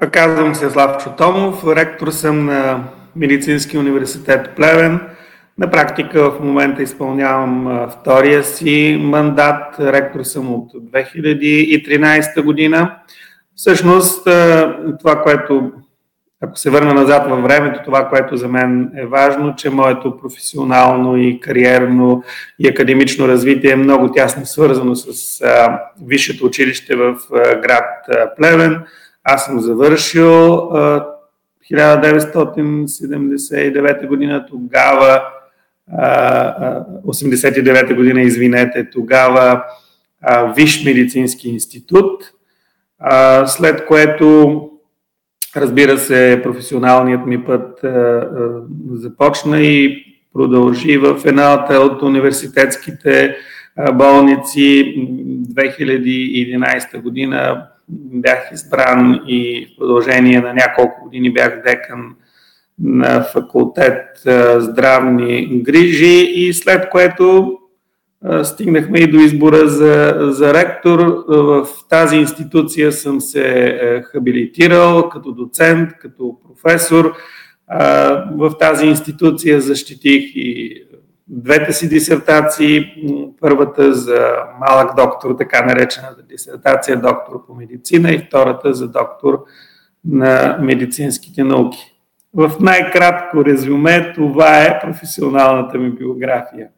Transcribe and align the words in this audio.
Казвам 0.00 0.54
се 0.54 0.70
Славчо 0.70 1.10
Томов, 1.16 1.66
ректор 1.66 2.08
съм 2.08 2.46
на 2.46 2.84
Медицински 3.16 3.78
университет 3.78 4.50
Плевен. 4.56 5.00
На 5.58 5.70
практика 5.70 6.30
в 6.30 6.40
момента 6.40 6.82
изпълнявам 6.82 7.86
втория 8.00 8.44
си 8.44 8.98
мандат. 9.02 9.80
Ректор 9.80 10.22
съм 10.22 10.54
от 10.54 10.72
2013 10.72 12.42
година. 12.42 12.96
Всъщност, 13.54 14.24
това, 14.98 15.22
което, 15.22 15.72
ако 16.40 16.56
се 16.56 16.70
върна 16.70 16.94
назад 16.94 17.30
във 17.30 17.42
времето, 17.42 17.80
това, 17.84 18.08
което 18.08 18.36
за 18.36 18.48
мен 18.48 18.90
е 18.96 19.06
важно, 19.06 19.54
че 19.56 19.70
моето 19.70 20.18
професионално 20.18 21.16
и 21.16 21.40
кариерно 21.40 22.22
и 22.58 22.68
академично 22.68 23.28
развитие 23.28 23.70
е 23.70 23.76
много 23.76 24.12
тясно 24.12 24.46
свързано 24.46 24.94
с 24.94 25.44
Висшето 26.06 26.46
училище 26.46 26.96
в 26.96 27.16
град 27.62 28.06
Плевен– 28.36 28.82
аз 29.24 29.44
съм 29.44 29.60
завършил 29.60 30.22
1979 31.72 34.06
година, 34.06 34.46
тогава 34.50 35.22
89 35.92 37.94
година, 37.94 38.22
извинете, 38.22 38.90
тогава 38.90 39.64
Виш 40.56 40.84
медицински 40.84 41.48
институт, 41.48 42.22
след 43.46 43.86
което 43.86 44.60
разбира 45.56 45.98
се 45.98 46.40
професионалният 46.42 47.26
ми 47.26 47.44
път 47.44 47.84
започна 48.92 49.60
и 49.60 50.04
продължи 50.32 50.98
в 50.98 51.20
едната 51.24 51.74
от 51.74 52.02
университетските 52.02 53.36
болници. 53.94 54.94
2011 55.54 57.02
година 57.02 57.66
бях 57.88 58.52
избран 58.52 59.20
и 59.26 59.66
в 59.66 59.78
продължение 59.78 60.40
на 60.40 60.54
няколко 60.54 61.04
години 61.04 61.32
бях 61.32 61.62
декан 61.62 62.14
на 62.82 63.22
факултет 63.22 64.06
здравни 64.56 65.62
грижи 65.62 66.32
и 66.34 66.52
след 66.52 66.88
което 66.90 67.58
стигнахме 68.42 68.98
и 68.98 69.10
до 69.10 69.18
избора 69.18 69.68
за, 69.68 70.16
за 70.18 70.54
ректор. 70.54 71.24
В 71.28 71.66
тази 71.88 72.16
институция 72.16 72.92
съм 72.92 73.20
се 73.20 74.02
хабилитирал 74.04 75.08
като 75.08 75.32
доцент, 75.32 75.90
като 76.00 76.38
професор. 76.48 77.14
В 78.36 78.52
тази 78.60 78.86
институция 78.86 79.60
защитих 79.60 80.36
и 80.36 80.82
двете 81.32 81.72
си 81.72 81.88
дисертации. 81.88 82.84
Първата 83.40 83.94
за 83.94 84.34
малък 84.60 84.96
доктор, 84.96 85.34
така 85.38 85.66
наречената 85.66 86.22
дисертация 86.22 87.00
доктор 87.00 87.46
по 87.46 87.54
медицина 87.54 88.12
и 88.12 88.18
втората 88.18 88.74
за 88.74 88.88
доктор 88.88 89.44
на 90.04 90.58
медицинските 90.60 91.44
науки. 91.44 91.78
В 92.34 92.52
най-кратко 92.60 93.44
резюме 93.44 94.12
това 94.12 94.62
е 94.62 94.80
професионалната 94.80 95.78
ми 95.78 95.90
биография. 95.90 96.68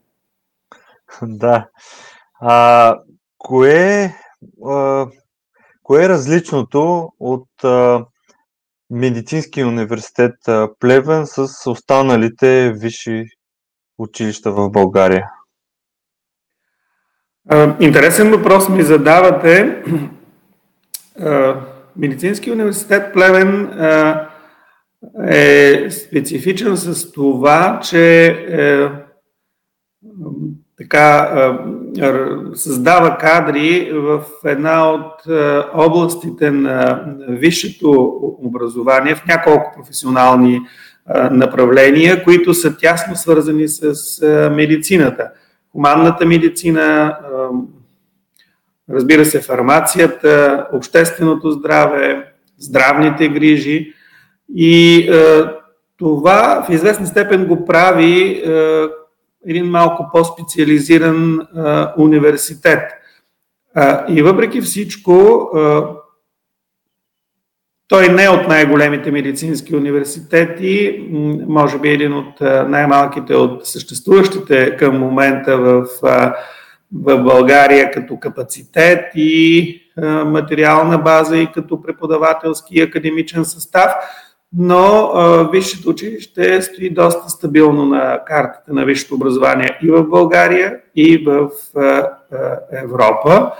Да. 1.23 1.69
А, 2.41 2.99
кое, 3.39 4.15
а, 4.67 5.07
кое 5.83 6.05
е 6.05 6.09
различното 6.09 7.13
от 7.21 7.65
а, 7.65 8.05
Медицинския 8.91 9.69
университет 9.69 10.35
Плевен 10.79 11.27
с 11.27 11.71
останалите 11.71 12.73
висши 12.73 13.25
училища 13.99 14.53
в 14.53 14.71
България? 14.71 15.31
Интересен 17.81 18.31
въпрос 18.31 18.69
ми 18.69 18.83
задавате. 18.83 19.83
Медицински 21.97 22.53
университет 22.53 23.13
Плевен 23.13 23.79
е 25.29 25.91
специфичен 25.91 26.77
с 26.77 27.13
това, 27.13 27.81
че 27.83 28.27
е, 28.27 28.89
така 30.79 31.31
създава 32.55 33.19
кадри 33.19 33.93
в 33.93 34.23
една 34.45 34.91
от 34.91 35.23
областите 35.75 36.51
на 36.51 37.05
висшето 37.29 37.91
образование 38.39 39.15
в 39.15 39.27
няколко 39.27 39.73
професионални 39.77 40.61
направления, 41.31 42.25
които 42.25 42.55
са 42.55 42.77
тясно 42.77 43.17
свързани 43.17 43.69
с 43.69 43.95
медицината. 44.55 45.31
Хуманната 45.73 46.27
медицина, 46.27 47.17
разбира 48.91 49.25
се, 49.25 49.41
фармацията, 49.41 50.67
общественото 50.73 51.51
здраве, 51.51 52.33
здравните 52.59 53.29
грижи. 53.29 53.93
И 54.55 55.07
това 55.99 56.65
в 56.69 56.73
известна 56.73 57.07
степен 57.07 57.47
го 57.47 57.65
прави 57.65 58.45
един 59.47 59.67
малко 59.67 60.11
по-специализиран 60.13 61.41
университет. 61.99 62.81
И 64.09 64.23
въпреки 64.23 64.61
всичко, 64.61 65.49
той 67.95 68.09
не 68.09 68.25
е 68.25 68.29
от 68.29 68.49
най-големите 68.49 69.11
медицински 69.11 69.77
университети, 69.77 71.07
може 71.49 71.79
би 71.79 71.89
един 71.89 72.15
от 72.15 72.41
най-малките 72.69 73.35
от 73.35 73.67
съществуващите 73.67 74.77
към 74.77 74.99
момента 74.99 75.57
в, 75.59 75.87
в 76.93 77.19
България 77.19 77.91
като 77.91 78.21
капацитет 78.21 79.01
и 79.15 79.81
материална 80.27 80.99
база 80.99 81.37
и 81.37 81.53
като 81.53 81.83
преподавателски 81.83 82.75
и 82.75 82.83
академичен 82.83 83.45
състав, 83.45 83.93
но 84.57 85.11
висшето 85.53 85.91
училище 85.91 86.63
стои 86.63 86.91
доста 86.91 87.31
стабилно 87.31 87.87
на 87.87 88.21
картата 88.27 88.73
на 88.73 88.85
висшето 88.85 89.15
образование 89.15 89.79
и 89.83 89.91
в 89.91 90.05
България, 90.05 90.77
и 90.97 91.25
в 91.27 91.51
Европа. 92.73 93.53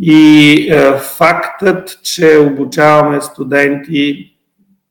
И 0.00 0.52
е, 0.70 0.92
фактът, 0.92 1.98
че 2.02 2.38
обучаваме 2.38 3.20
студенти 3.20 4.32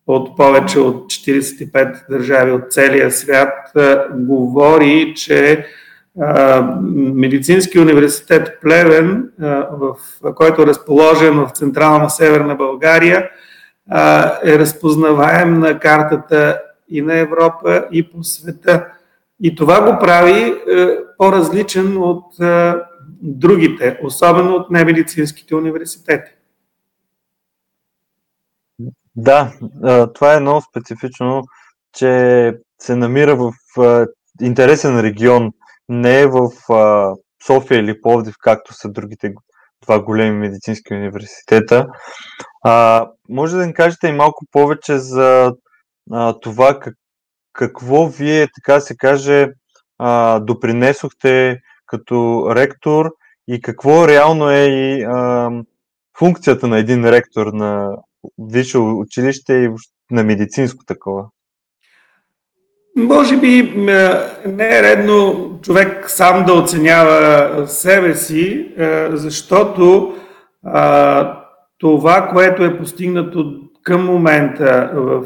от 0.07 0.37
повече 0.37 0.79
от 0.79 1.05
45 1.05 2.09
държави 2.09 2.51
от 2.51 2.61
целия 2.69 3.11
свят, 3.11 3.53
е, 3.77 3.95
говори, 4.13 5.13
че 5.15 5.49
е, 5.49 5.65
Медицински 7.13 7.79
университет 7.79 8.57
Плевен, 8.61 9.29
е, 9.41 9.45
в, 9.71 9.95
който 10.35 10.61
е 10.61 10.65
разположен 10.65 11.33
в 11.33 11.49
Централна 11.53 12.09
Северна 12.09 12.55
България, 12.55 13.17
е, 13.23 14.51
е 14.51 14.59
разпознаваем 14.59 15.59
на 15.59 15.79
картата 15.79 16.61
и 16.89 17.01
на 17.01 17.15
Европа, 17.15 17.85
и 17.91 18.11
по 18.11 18.23
света. 18.23 18.85
И 19.41 19.55
това 19.55 19.91
го 19.91 19.99
прави 19.99 20.41
е, 20.41 20.53
по-различен 21.17 21.97
от 21.97 22.25
другите, 23.25 23.99
особено 24.03 24.55
от 24.55 24.71
немедицинските 24.71 25.55
университети. 25.55 26.31
Да, 29.15 29.53
това 30.13 30.33
е 30.33 30.39
много 30.39 30.61
специфично, 30.61 31.43
че 31.93 32.53
се 32.81 32.95
намира 32.95 33.35
в 33.35 33.51
интересен 34.41 34.99
регион, 34.99 35.51
не 35.89 36.21
е 36.21 36.27
в 36.27 36.49
София 37.47 37.79
или 37.79 38.01
Пловдив, 38.01 38.35
както 38.39 38.73
са 38.73 38.89
другите 38.89 39.33
два 39.83 40.03
големи 40.03 40.37
медицински 40.37 40.93
университета. 40.93 41.87
А, 42.63 43.07
може 43.29 43.57
да 43.57 43.67
ни 43.67 43.73
кажете 43.73 44.07
и 44.07 44.11
малко 44.11 44.45
повече 44.51 44.97
за 44.97 45.53
а, 46.11 46.39
това 46.39 46.79
как, 46.79 46.95
какво 47.53 48.07
вие, 48.07 48.47
така 48.55 48.79
се 48.79 48.97
каже, 48.97 49.47
а, 49.97 50.39
допринесохте 50.39 51.59
като 51.85 52.47
ректор 52.55 53.11
и 53.47 53.61
какво 53.61 54.07
реално 54.07 54.49
е 54.49 54.63
и 54.63 55.03
а, 55.03 55.51
функцията 56.17 56.67
на 56.67 56.79
един 56.79 57.09
ректор 57.09 57.47
на 57.53 57.97
висше 58.39 58.77
училище 58.77 59.53
и 59.53 59.69
на 60.11 60.23
медицинско 60.23 60.85
такова? 60.85 61.25
Може 62.97 63.37
би 63.37 63.73
не 64.45 64.77
е 64.77 64.83
редно 64.83 65.49
човек 65.61 66.09
сам 66.09 66.45
да 66.45 66.53
оценява 66.53 67.67
себе 67.67 68.15
си, 68.15 68.73
защото 69.09 70.15
това, 71.77 72.29
което 72.33 72.63
е 72.63 72.77
постигнато 72.77 73.61
към 73.83 74.05
момента 74.05 74.91
в 74.93 75.23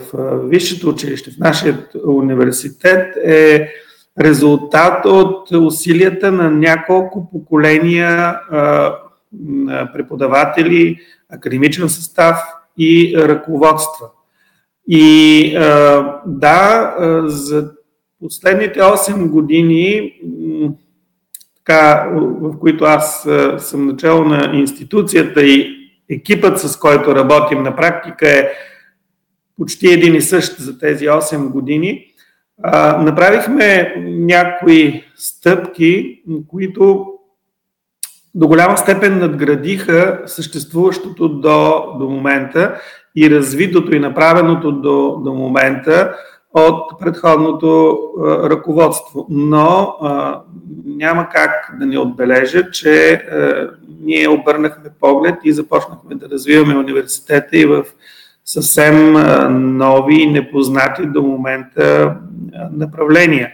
висшето 0.50 0.90
училище, 0.90 1.32
в 1.32 1.40
нашия 1.40 1.88
университет 2.08 3.16
е 3.26 3.70
резултат 4.20 5.06
от 5.06 5.52
усилията 5.52 6.32
на 6.32 6.52
няколко 6.52 7.30
поколения 7.32 8.40
преподаватели, 9.94 11.00
академичен 11.30 11.90
състав 11.90 12.38
и 12.78 13.14
ръководства. 13.18 14.08
И 14.88 15.54
да, 16.26 16.96
за 17.26 17.72
последните 18.20 18.80
8 18.80 19.30
години, 19.30 20.14
така, 21.56 22.10
в 22.42 22.60
които 22.60 22.86
аз 22.86 23.28
съм 23.58 23.88
начало 23.88 24.24
на 24.24 24.52
институцията 24.54 25.44
и 25.44 25.76
екипът, 26.10 26.60
с 26.60 26.80
който 26.80 27.16
работим 27.16 27.64
на 27.64 27.76
практика 27.76 28.30
е 28.30 28.50
почти 29.58 29.88
един 29.88 30.16
и 30.16 30.22
същ 30.22 30.60
за 30.60 30.80
тези 30.80 31.06
8 31.06 31.50
години. 31.50 32.09
Направихме 33.00 33.94
някои 34.06 35.04
стъпки, 35.16 36.22
които 36.48 37.06
до 38.36 38.48
голяма 38.48 38.78
степен 38.78 39.20
надградиха 39.20 40.22
съществуващото 40.26 41.30
до, 41.30 41.86
до 42.00 42.10
момента 42.10 42.80
и 43.16 43.30
развитото 43.30 43.96
и 43.96 44.00
направеното 44.00 44.72
до, 44.72 45.22
до 45.24 45.34
момента 45.34 46.16
от 46.54 47.00
предходното 47.00 48.00
а, 48.20 48.50
ръководство. 48.50 49.28
Но 49.30 49.96
а, 50.02 50.42
няма 50.86 51.30
как 51.30 51.76
да 51.80 51.86
не 51.86 52.00
отбележа, 52.00 52.72
че 52.72 53.12
а, 53.12 53.70
ние 54.02 54.30
обърнахме 54.30 54.90
поглед 55.00 55.36
и 55.44 55.54
започнахме 55.54 56.16
да 56.16 56.30
развиваме 56.30 56.78
университета 56.78 57.58
и 57.58 57.66
в 57.66 57.84
съвсем 58.50 59.14
нови 59.78 60.22
и 60.22 60.32
непознати 60.32 61.06
до 61.06 61.22
момента 61.22 62.16
направления. 62.72 63.52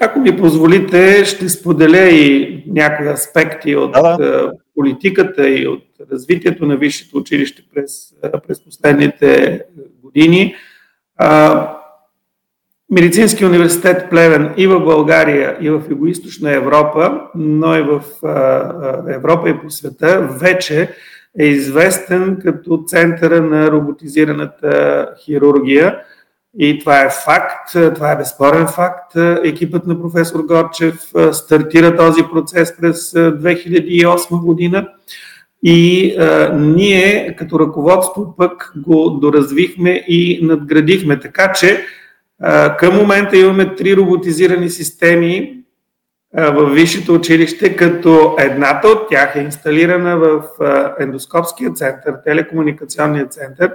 Ако 0.00 0.20
ми 0.20 0.36
позволите, 0.36 1.24
ще 1.24 1.48
споделя 1.48 2.08
и 2.08 2.64
някои 2.66 3.08
аспекти 3.08 3.76
от 3.76 3.92
да, 3.92 4.16
да. 4.16 4.52
политиката 4.74 5.50
и 5.50 5.68
от 5.68 5.84
развитието 6.12 6.66
на 6.66 6.76
висшето 6.76 7.18
училище 7.18 7.62
през, 7.74 8.14
през 8.48 8.64
последните 8.64 9.60
години. 10.02 10.54
Медицински 12.90 13.44
университет 13.44 14.10
Плевен 14.10 14.54
и 14.56 14.66
в 14.66 14.80
България, 14.80 15.56
и 15.60 15.70
в 15.70 15.82
Юго-Источна 15.88 16.56
Европа, 16.56 17.20
но 17.34 17.76
и 17.76 17.82
в 17.82 18.02
Европа 19.08 19.50
и 19.50 19.58
по 19.58 19.70
света 19.70 20.28
вече 20.40 20.88
е 21.38 21.46
известен 21.46 22.38
като 22.42 22.84
центъра 22.86 23.42
на 23.42 23.70
роботизираната 23.70 25.08
хирургия. 25.24 25.98
И 26.58 26.78
това 26.78 27.00
е 27.00 27.10
факт, 27.24 27.94
това 27.94 28.12
е 28.12 28.16
безспорен 28.16 28.66
факт. 28.66 29.16
Екипът 29.44 29.86
на 29.86 30.00
професор 30.00 30.42
Горчев 30.42 30.94
стартира 31.32 31.96
този 31.96 32.22
процес 32.32 32.76
през 32.80 33.12
2008 33.12 34.44
година 34.44 34.88
и 35.62 36.14
а, 36.18 36.52
ние 36.58 37.36
като 37.38 37.60
ръководство 37.60 38.34
пък 38.36 38.72
го 38.76 39.10
доразвихме 39.10 40.04
и 40.08 40.40
надградихме. 40.42 41.20
Така 41.20 41.52
че 41.52 41.84
а, 42.40 42.76
към 42.76 42.96
момента 42.96 43.36
имаме 43.36 43.74
три 43.74 43.96
роботизирани 43.96 44.70
системи 44.70 45.61
в 46.34 46.70
Висшето 46.74 47.14
училище, 47.14 47.76
като 47.76 48.36
едната 48.38 48.88
от 48.88 49.08
тях 49.08 49.36
е 49.36 49.40
инсталирана 49.40 50.16
в 50.16 50.42
ендоскопския 50.98 51.72
център, 51.72 52.14
телекомуникационния 52.24 53.26
център 53.26 53.72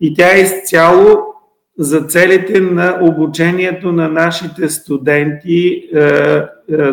и 0.00 0.14
тя 0.14 0.36
е 0.36 0.40
изцяло 0.40 1.18
за 1.78 2.00
целите 2.00 2.60
на 2.60 2.98
обучението 3.00 3.92
на 3.92 4.08
нашите 4.08 4.68
студенти, 4.68 5.88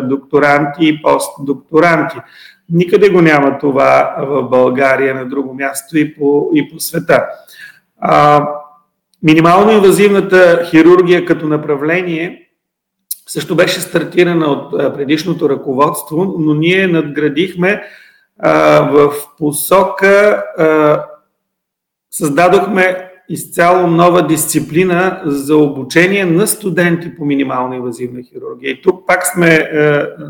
докторанти 0.02 0.88
и 0.88 1.02
постдокторанти. 1.02 2.16
Никъде 2.70 3.08
го 3.08 3.20
няма 3.20 3.58
това 3.58 4.14
в 4.18 4.42
България, 4.42 5.14
на 5.14 5.28
друго 5.28 5.54
място 5.54 5.98
и 5.98 6.14
по, 6.14 6.50
и 6.54 6.70
по 6.70 6.80
света. 6.80 7.26
А, 8.00 8.46
минимално 9.22 9.72
инвазивната 9.72 10.66
хирургия 10.70 11.24
като 11.24 11.46
направление 11.46 12.47
също 13.28 13.56
беше 13.56 13.80
стартирана 13.80 14.46
от 14.46 14.94
предишното 14.94 15.48
ръководство, 15.48 16.34
но 16.38 16.54
ние 16.54 16.86
надградихме 16.86 17.82
в 18.92 19.12
посока, 19.38 20.44
създадохме 22.10 23.04
изцяло 23.28 23.86
нова 23.86 24.26
дисциплина 24.26 25.20
за 25.24 25.56
обучение 25.56 26.24
на 26.24 26.46
студенти 26.46 27.16
по 27.16 27.24
минимална 27.24 27.76
инвазивна 27.76 28.22
хирургия. 28.22 28.70
И 28.70 28.82
тук 28.82 29.06
пак 29.06 29.26
сме 29.26 29.70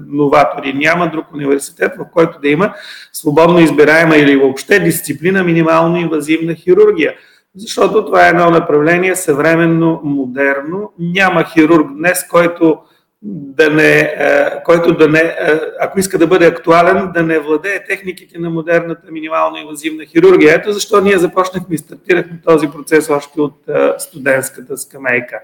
новатори. 0.06 0.72
Няма 0.72 1.10
друг 1.10 1.24
университет, 1.34 1.92
в 1.98 2.06
който 2.12 2.38
да 2.40 2.48
има 2.48 2.74
свободно 3.12 3.60
избираема 3.60 4.16
или 4.16 4.36
въобще 4.36 4.80
дисциплина 4.80 5.44
минимално 5.44 5.96
инвазивна 5.96 6.54
хирургия. 6.54 7.14
Защото 7.58 8.04
това 8.04 8.26
е 8.26 8.30
едно 8.30 8.50
направление 8.50 9.16
съвременно, 9.16 10.00
модерно. 10.04 10.92
Няма 10.98 11.44
хирург 11.44 11.86
днес, 11.96 12.28
който 12.28 12.78
да 13.22 13.70
не, 13.70 13.98
е, 13.98 14.62
който 14.64 14.94
да 14.94 15.08
не, 15.08 15.18
е, 15.18 15.34
ако 15.80 16.00
иска 16.00 16.18
да 16.18 16.26
бъде 16.26 16.46
актуален, 16.46 17.10
да 17.14 17.22
не 17.22 17.38
владее 17.38 17.84
техниките 17.84 18.38
на 18.38 18.50
модерната 18.50 19.12
минимална 19.12 19.60
инвазивна 19.60 20.04
хирургия. 20.04 20.54
Ето 20.54 20.72
защо 20.72 21.00
ние 21.00 21.18
започнахме 21.18 21.74
и 21.74 21.78
стартирахме 21.78 22.40
този 22.44 22.68
процес 22.68 23.10
още 23.10 23.40
от 23.40 23.68
е, 23.68 23.92
студентската 23.98 24.76
скамейка. 24.76 25.40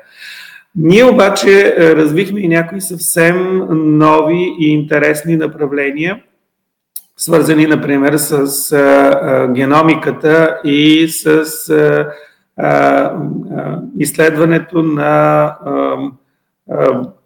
Ние 0.76 1.04
обаче 1.04 1.76
развихме 1.78 2.40
и 2.40 2.48
някои 2.48 2.80
съвсем 2.80 3.66
нови 3.98 4.56
и 4.58 4.68
интересни 4.68 5.36
направления, 5.36 6.22
свързани, 7.16 7.66
например, 7.66 8.16
с 8.16 8.76
геномиката 9.54 10.60
и 10.64 11.08
с 11.08 11.44
изследването 13.98 14.82
на 14.82 15.56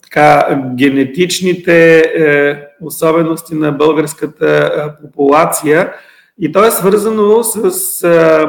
така, 0.09 0.61
генетичните 0.75 1.99
е, 1.99 2.57
особености 2.83 3.55
на 3.55 3.73
българската 3.73 4.71
популация. 5.03 5.93
И 6.41 6.53
то 6.53 6.67
е 6.67 6.71
свързано 6.71 7.43
с 7.43 8.03
е, 8.03 8.47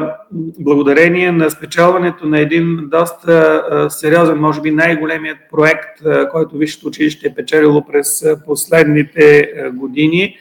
благодарение 0.58 1.32
на 1.32 1.50
спечелването 1.50 2.26
на 2.26 2.38
един 2.38 2.88
доста 2.90 3.62
е, 3.86 3.90
сериозен, 3.90 4.38
може 4.38 4.60
би 4.60 4.70
най-големият 4.70 5.38
проект, 5.50 6.06
е, 6.06 6.28
който 6.28 6.56
Висшето 6.56 6.86
училище 6.86 7.26
е 7.26 7.34
печелило 7.34 7.86
през 7.86 8.24
последните 8.46 9.38
е, 9.38 9.70
години 9.70 10.36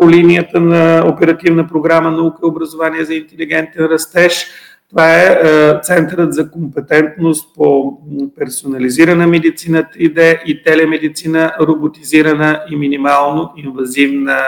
по 0.00 0.10
линията 0.10 0.60
на 0.60 1.04
оперативна 1.06 1.68
програма 1.68 2.10
Наука 2.10 2.38
и 2.44 2.48
образование 2.48 3.04
за 3.04 3.14
интелигентен 3.14 3.86
растеж– 3.86 4.46
това 4.90 5.22
е, 5.22 5.38
Центърът 5.82 6.34
за 6.34 6.50
компетентност 6.50 7.54
по 7.54 7.98
персонализирана 8.38 9.26
медицина 9.26 9.84
3D 9.94 10.44
и 10.44 10.62
телемедицина, 10.62 11.52
роботизирана 11.60 12.62
и 12.70 12.76
минимално 12.76 13.52
инвазивна 13.56 14.38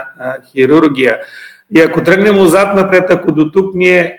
хирургия. 0.52 1.18
И 1.76 1.80
ако 1.80 2.02
тръгнем 2.02 2.38
отзад 2.38 2.76
напред, 2.76 3.10
ако 3.10 3.32
до 3.32 3.50
тук 3.50 3.74
ние 3.74 4.18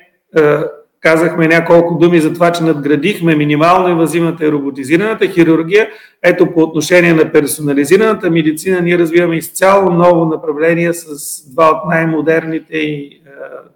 казахме 1.01 1.47
няколко 1.47 1.95
думи 1.95 2.19
за 2.19 2.33
това, 2.33 2.51
че 2.51 2.63
надградихме 2.63 3.35
минимално 3.35 3.89
инвазивната 3.89 4.45
и 4.45 4.51
роботизираната 4.51 5.27
хирургия, 5.27 5.87
ето 6.23 6.51
по 6.51 6.61
отношение 6.61 7.13
на 7.13 7.31
персонализираната 7.31 8.31
медицина 8.31 8.81
ние 8.81 8.97
развиваме 8.97 9.37
изцяло 9.37 9.89
ново 9.89 10.25
направление 10.25 10.93
с 10.93 11.49
два 11.53 11.69
от 11.69 11.89
най-модерните 11.89 12.77
и 12.77 13.21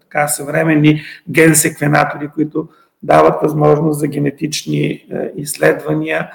така 0.01 0.27
съвременни 0.27 1.01
генсеквенатори, 1.29 2.29
които 2.33 2.67
дават 3.03 3.41
възможност 3.41 3.99
за 3.99 4.07
генетични 4.07 4.85
е, 4.85 5.03
изследвания. 5.37 6.29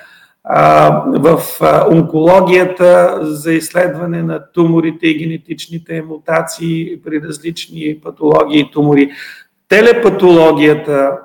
В 1.06 1.40
онкологията 1.90 3.18
за 3.22 3.52
изследване 3.52 4.22
на 4.22 4.52
туморите 4.52 5.06
и 5.06 5.18
генетичните 5.18 6.02
мутации 6.02 7.00
при 7.04 7.22
различни 7.22 7.98
патологии 8.02 8.60
и 8.60 8.70
тумори. 8.70 9.10
Телепатологията, 9.70 11.18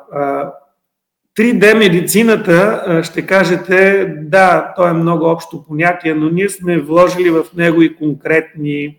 3D 1.37 1.77
медицината, 1.77 2.83
ще 3.03 3.25
кажете, 3.25 4.05
да, 4.21 4.73
то 4.75 4.87
е 4.87 4.93
много 4.93 5.25
общо 5.25 5.63
понятие, 5.63 6.13
но 6.13 6.29
ние 6.29 6.49
сме 6.49 6.81
вложили 6.81 7.29
в 7.29 7.43
него 7.55 7.81
и 7.81 7.95
конкретни, 7.95 8.97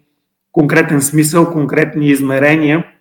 конкретен 0.53 1.03
смисъл, 1.03 1.53
конкретни 1.53 2.09
измерения– 2.09 2.85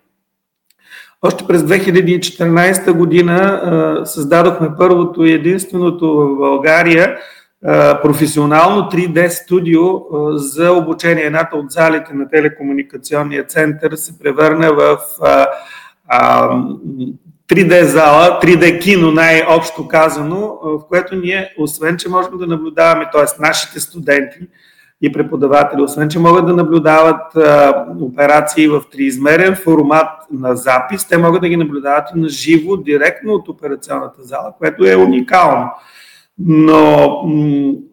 още 1.22 1.44
през 1.46 1.62
2014 1.62 2.92
година 2.92 4.02
създадохме 4.04 4.68
първото 4.78 5.24
и 5.24 5.32
единственото 5.32 6.16
в 6.16 6.36
България 6.38 7.16
професионално 8.02 8.82
3D 8.82 9.28
студио 9.28 9.82
за 10.36 10.72
обучение. 10.72 11.24
Едната 11.24 11.56
от 11.56 11.70
залите 11.70 12.14
на 12.14 12.28
телекомуникационния 12.28 13.46
център 13.46 13.96
се 13.96 14.18
превърна 14.18 14.72
в 14.72 14.98
3D 17.48 17.82
зала, 17.82 18.40
3D 18.42 18.80
кино 18.80 19.10
най-общо 19.10 19.88
казано, 19.88 20.58
в 20.62 20.80
което 20.88 21.16
ние, 21.16 21.54
освен 21.58 21.96
че 21.96 22.08
можем 22.08 22.38
да 22.38 22.46
наблюдаваме, 22.46 23.10
т.е. 23.12 23.42
нашите 23.42 23.80
студенти, 23.80 24.38
и 25.02 25.12
преподаватели, 25.12 25.82
освен 25.82 26.08
че 26.08 26.18
могат 26.18 26.46
да 26.46 26.52
наблюдават 26.52 27.36
а, 27.36 27.86
операции 28.00 28.68
в 28.68 28.82
триизмерен 28.92 29.56
формат 29.56 30.08
на 30.32 30.56
запис, 30.56 31.08
те 31.08 31.18
могат 31.18 31.40
да 31.40 31.48
ги 31.48 31.56
наблюдават 31.56 32.08
и 32.14 32.18
на 32.18 32.28
живо, 32.28 32.76
директно 32.76 33.32
от 33.32 33.48
операционната 33.48 34.22
зала, 34.22 34.52
което 34.58 34.86
е 34.86 34.96
уникално. 34.96 35.70
Но 36.38 37.22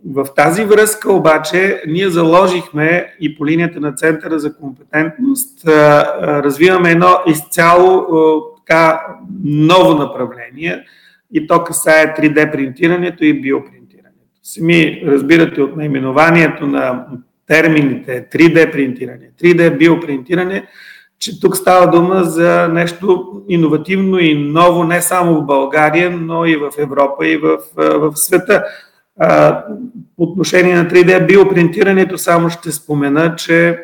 в 0.05 0.25
тази 0.35 0.63
връзка 0.63 1.13
обаче 1.13 1.83
ние 1.88 2.09
заложихме 2.09 3.13
и 3.19 3.38
по 3.38 3.45
линията 3.45 3.79
на 3.79 3.91
Центъра 3.93 4.39
за 4.39 4.55
компетентност 4.55 5.67
развиваме 6.21 6.91
едно 6.91 7.17
изцяло 7.27 8.05
така 8.57 9.01
ново 9.43 9.93
направление 9.93 10.83
и 11.33 11.47
то 11.47 11.63
касае 11.63 12.15
3D 12.15 12.51
принтирането 12.51 13.25
и 13.25 13.41
биопринтирането. 13.41 14.19
Сами 14.43 15.03
разбирате 15.05 15.62
от 15.62 15.75
наименованието 15.75 16.67
на 16.67 17.05
термините 17.47 18.27
3D 18.31 18.71
принтиране, 18.71 19.29
3D 19.41 19.77
биопринтиране, 19.77 20.67
че 21.23 21.39
тук 21.39 21.57
става 21.57 21.91
дума 21.91 22.23
за 22.23 22.67
нещо 22.67 23.25
иновативно 23.49 24.19
и 24.19 24.35
ново 24.35 24.83
не 24.83 25.01
само 25.01 25.35
в 25.35 25.45
България, 25.45 26.11
но 26.11 26.45
и 26.45 26.55
в 26.55 26.69
Европа 26.77 27.27
и 27.27 27.37
в, 27.37 27.57
в 27.75 28.11
света. 28.15 28.63
По 30.17 30.23
отношение 30.23 30.75
на 30.75 30.85
3D 30.85 31.27
биопринтирането 31.27 32.17
само 32.17 32.49
ще 32.49 32.71
спомена, 32.71 33.35
че 33.35 33.79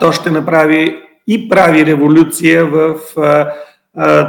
то 0.00 0.12
ще 0.12 0.30
направи 0.30 0.96
и 1.26 1.48
прави 1.48 1.86
революция 1.86 2.66
в 2.66 2.96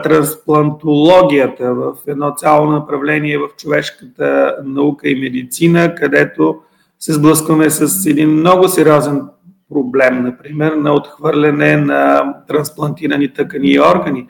трансплантологията, 0.04 1.74
в 1.74 1.94
едно 2.08 2.34
цяло 2.38 2.72
направление 2.72 3.38
в 3.38 3.48
човешката 3.58 4.56
наука 4.66 5.10
и 5.10 5.16
медицина, 5.16 5.96
където 5.96 6.56
се 7.00 7.14
сблъскваме 7.14 7.70
с 7.70 8.06
един 8.06 8.30
много 8.30 8.68
сериозен 8.68 9.22
проблем, 9.70 10.24
например, 10.24 10.72
на 10.72 10.94
отхвърляне 10.94 11.78
на 11.78 12.34
трансплантирани 12.48 13.34
тъкани 13.34 13.68
и 13.68 13.80
органи. 13.80 14.28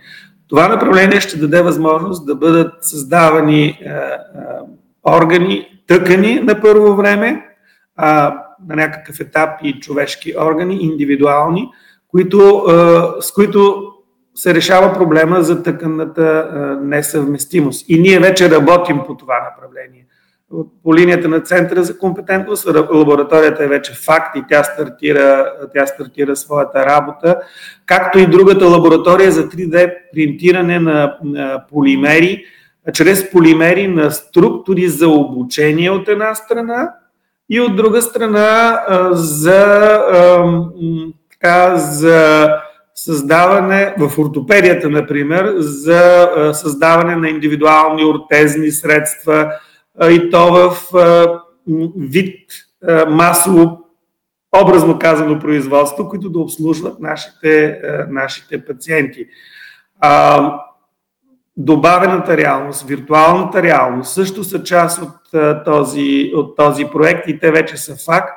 Това 0.48 0.68
направление 0.68 1.22
ще 1.22 1.40
даде 1.40 1.62
възможност 1.62 2.26
да 2.26 2.36
бъдат 2.36 2.74
създавани 2.82 3.66
е, 3.66 3.70
е, 3.70 4.00
органи, 5.04 5.68
тъкани 5.88 6.40
на 6.40 6.62
първо 6.62 6.96
време, 6.96 7.46
а, 7.96 8.36
на 8.68 8.76
някакъв 8.76 9.20
етап 9.20 9.50
и 9.64 9.80
човешки 9.80 10.34
органи, 10.40 10.78
индивидуални, 10.82 11.70
които, 12.08 12.40
е, 12.40 13.22
с 13.22 13.32
които 13.32 13.92
се 14.36 14.54
решава 14.54 14.94
проблема 14.94 15.44
за 15.44 15.64
тъканната 15.64 16.50
несъвместимост. 16.84 17.90
И 17.90 18.00
ние 18.00 18.20
вече 18.20 18.52
работим 18.52 19.00
по 19.08 19.18
това 19.18 19.36
направление 19.44 20.06
по 20.84 20.96
линията 20.96 21.28
на 21.28 21.40
Центъра 21.40 21.84
за 21.84 21.98
компетентност. 21.98 22.68
Лабораторията 22.94 23.64
е 23.64 23.68
вече 23.68 23.94
факт 23.94 24.36
и 24.36 24.44
тя 24.50 24.64
стартира, 24.64 25.54
тя 25.74 25.86
стартира 25.86 26.36
своята 26.36 26.86
работа, 26.86 27.40
както 27.86 28.20
и 28.20 28.28
другата 28.28 28.66
лаборатория 28.66 29.32
за 29.32 29.50
3D 29.50 29.94
принтиране 30.14 30.80
на, 30.80 31.18
на 31.24 31.64
полимери, 31.70 32.44
чрез 32.94 33.32
полимери 33.32 33.88
на 33.88 34.12
структури 34.12 34.88
за 34.88 35.08
обучение 35.08 35.90
от 35.90 36.08
една 36.08 36.36
страна 36.36 36.94
и 37.50 37.62
от 37.62 37.76
друга 37.76 38.02
страна 38.02 38.82
за, 39.12 40.02
така, 41.32 41.76
за 41.76 42.50
създаване, 42.96 43.94
в 44.00 44.20
ортопедията, 44.20 44.90
например, 44.90 45.54
за 45.58 46.30
създаване 46.54 47.16
на 47.16 47.30
индивидуални 47.30 48.06
ортезни 48.06 48.72
средства, 48.72 49.52
и 50.10 50.30
то 50.30 50.54
в 50.54 50.92
вид 51.98 52.52
масово, 53.08 53.80
образно 54.62 55.00
казано 55.00 55.40
производство, 55.40 56.10
които 56.10 56.30
да 56.30 56.40
обслужват 56.40 57.00
нашите, 57.00 57.82
нашите 58.10 58.66
пациенти. 58.66 59.28
Добавената 61.58 62.38
реалност, 62.38 62.88
виртуалната 62.88 63.64
реалност 63.64 64.14
също 64.14 64.44
са 64.44 64.64
част 64.64 65.02
от 65.02 65.16
този, 65.66 66.32
от 66.36 66.56
този 66.56 66.86
проект 66.86 67.28
и 67.28 67.40
те 67.40 67.52
вече 67.52 67.78
са 67.78 67.96
факт. 68.06 68.36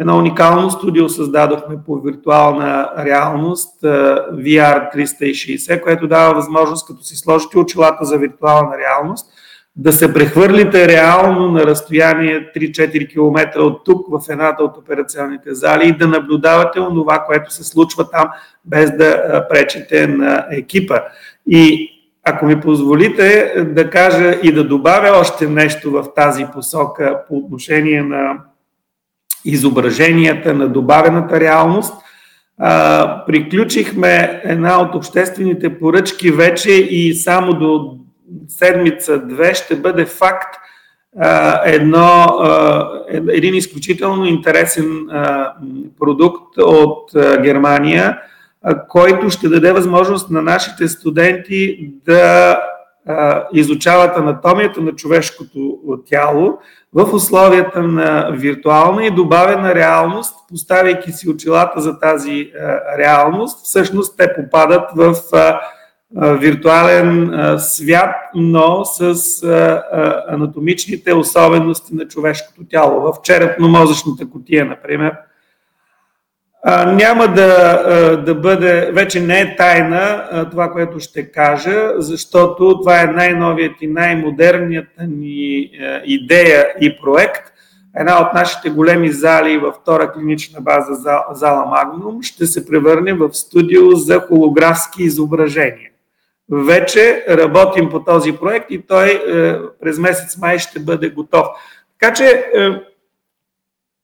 Едно 0.00 0.18
уникално 0.18 0.70
студио 0.70 1.08
създадохме 1.08 1.76
по 1.86 2.00
виртуална 2.00 2.92
реалност 2.98 3.82
VR 3.82 4.94
360, 4.94 5.82
което 5.82 6.08
дава 6.08 6.34
възможност, 6.34 6.86
като 6.86 7.02
си 7.02 7.16
сложите 7.16 7.58
очилата 7.58 8.04
за 8.04 8.18
виртуална 8.18 8.78
реалност, 8.78 9.32
да 9.76 9.92
се 9.92 10.14
прехвърлите 10.14 10.88
реално 10.88 11.48
на 11.48 11.66
разстояние 11.66 12.52
3-4 12.56 13.10
км 13.10 13.60
от 13.60 13.84
тук 13.84 14.06
в 14.10 14.20
едната 14.28 14.64
от 14.64 14.76
операционните 14.76 15.54
зали 15.54 15.88
и 15.88 15.96
да 15.96 16.06
наблюдавате 16.06 16.80
онова, 16.80 17.24
което 17.26 17.52
се 17.52 17.64
случва 17.64 18.10
там, 18.10 18.28
без 18.64 18.96
да 18.96 19.46
пречите 19.50 20.06
на 20.06 20.46
екипа. 20.50 21.00
И 21.48 21.90
ако 22.24 22.46
ми 22.46 22.60
позволите 22.60 23.54
да 23.74 23.90
кажа 23.90 24.30
и 24.42 24.52
да 24.52 24.64
добавя 24.64 25.18
още 25.18 25.48
нещо 25.48 25.90
в 25.90 26.04
тази 26.16 26.46
посока 26.52 27.22
по 27.28 27.36
отношение 27.36 28.02
на 28.02 28.38
изображенията 29.44 30.54
на 30.54 30.68
добавената 30.68 31.40
реалност, 31.40 31.94
приключихме 33.26 34.40
една 34.44 34.80
от 34.80 34.94
обществените 34.94 35.78
поръчки 35.78 36.30
вече 36.30 36.70
и 36.70 37.14
само 37.14 37.52
до 37.52 37.98
седмица-две 38.48 39.54
ще 39.54 39.76
бъде 39.76 40.06
факт 40.06 40.56
едно, 41.64 42.26
един 43.28 43.54
изключително 43.54 44.26
интересен 44.26 45.06
продукт 46.00 46.58
от 46.58 47.10
Германия, 47.42 48.18
който 48.88 49.30
ще 49.30 49.48
даде 49.48 49.72
възможност 49.72 50.30
на 50.30 50.42
нашите 50.42 50.88
студенти 50.88 51.90
да 52.06 52.58
изучават 53.52 54.16
анатомията 54.16 54.80
на 54.80 54.92
човешкото 54.92 55.78
тяло 56.06 56.58
в 56.94 57.14
условията 57.14 57.82
на 57.82 58.30
виртуална 58.32 59.06
и 59.06 59.10
добавена 59.10 59.74
реалност, 59.74 60.34
поставяйки 60.48 61.12
си 61.12 61.28
очилата 61.28 61.80
за 61.80 61.98
тази 62.00 62.52
реалност, 62.98 63.66
всъщност 63.66 64.16
те 64.16 64.34
попадат 64.34 64.90
в 64.96 65.14
виртуален 66.14 67.34
свят, 67.58 68.14
но 68.34 68.84
с 68.84 69.14
анатомичните 70.28 71.14
особености 71.14 71.94
на 71.94 72.08
човешкото 72.08 72.64
тяло. 72.70 73.00
В 73.00 73.22
черепно-мозъчната 73.22 74.30
котия, 74.30 74.64
например, 74.64 75.12
няма 76.86 77.28
да, 77.28 78.16
да 78.26 78.34
бъде, 78.34 78.90
вече 78.92 79.20
не 79.20 79.40
е 79.40 79.56
тайна 79.56 80.28
това, 80.50 80.70
което 80.70 81.00
ще 81.00 81.32
кажа, 81.32 81.92
защото 81.96 82.78
това 82.78 83.02
е 83.02 83.06
най-новият 83.06 83.74
и 83.80 83.86
най-модерният 83.86 84.88
ни 85.08 85.70
идея 86.04 86.66
и 86.80 86.98
проект. 87.02 87.52
Една 87.98 88.20
от 88.20 88.34
нашите 88.34 88.70
големи 88.70 89.10
зали 89.10 89.58
във 89.58 89.74
втора 89.74 90.12
клинична 90.12 90.60
база, 90.60 90.92
зала 91.32 91.66
Магнум, 91.66 92.22
ще 92.22 92.46
се 92.46 92.66
превърне 92.66 93.12
в 93.12 93.34
студио 93.34 93.90
за 93.90 94.20
холографски 94.20 95.02
изображения 95.02 95.90
вече 96.50 97.24
работим 97.28 97.90
по 97.90 98.04
този 98.04 98.32
проект 98.32 98.70
и 98.70 98.86
той 98.86 99.08
е, 99.08 99.58
през 99.80 99.98
месец 99.98 100.36
май 100.36 100.58
ще 100.58 100.80
бъде 100.80 101.10
готов. 101.10 101.46
Така 102.00 102.14
че, 102.14 102.24
е, 102.24 102.70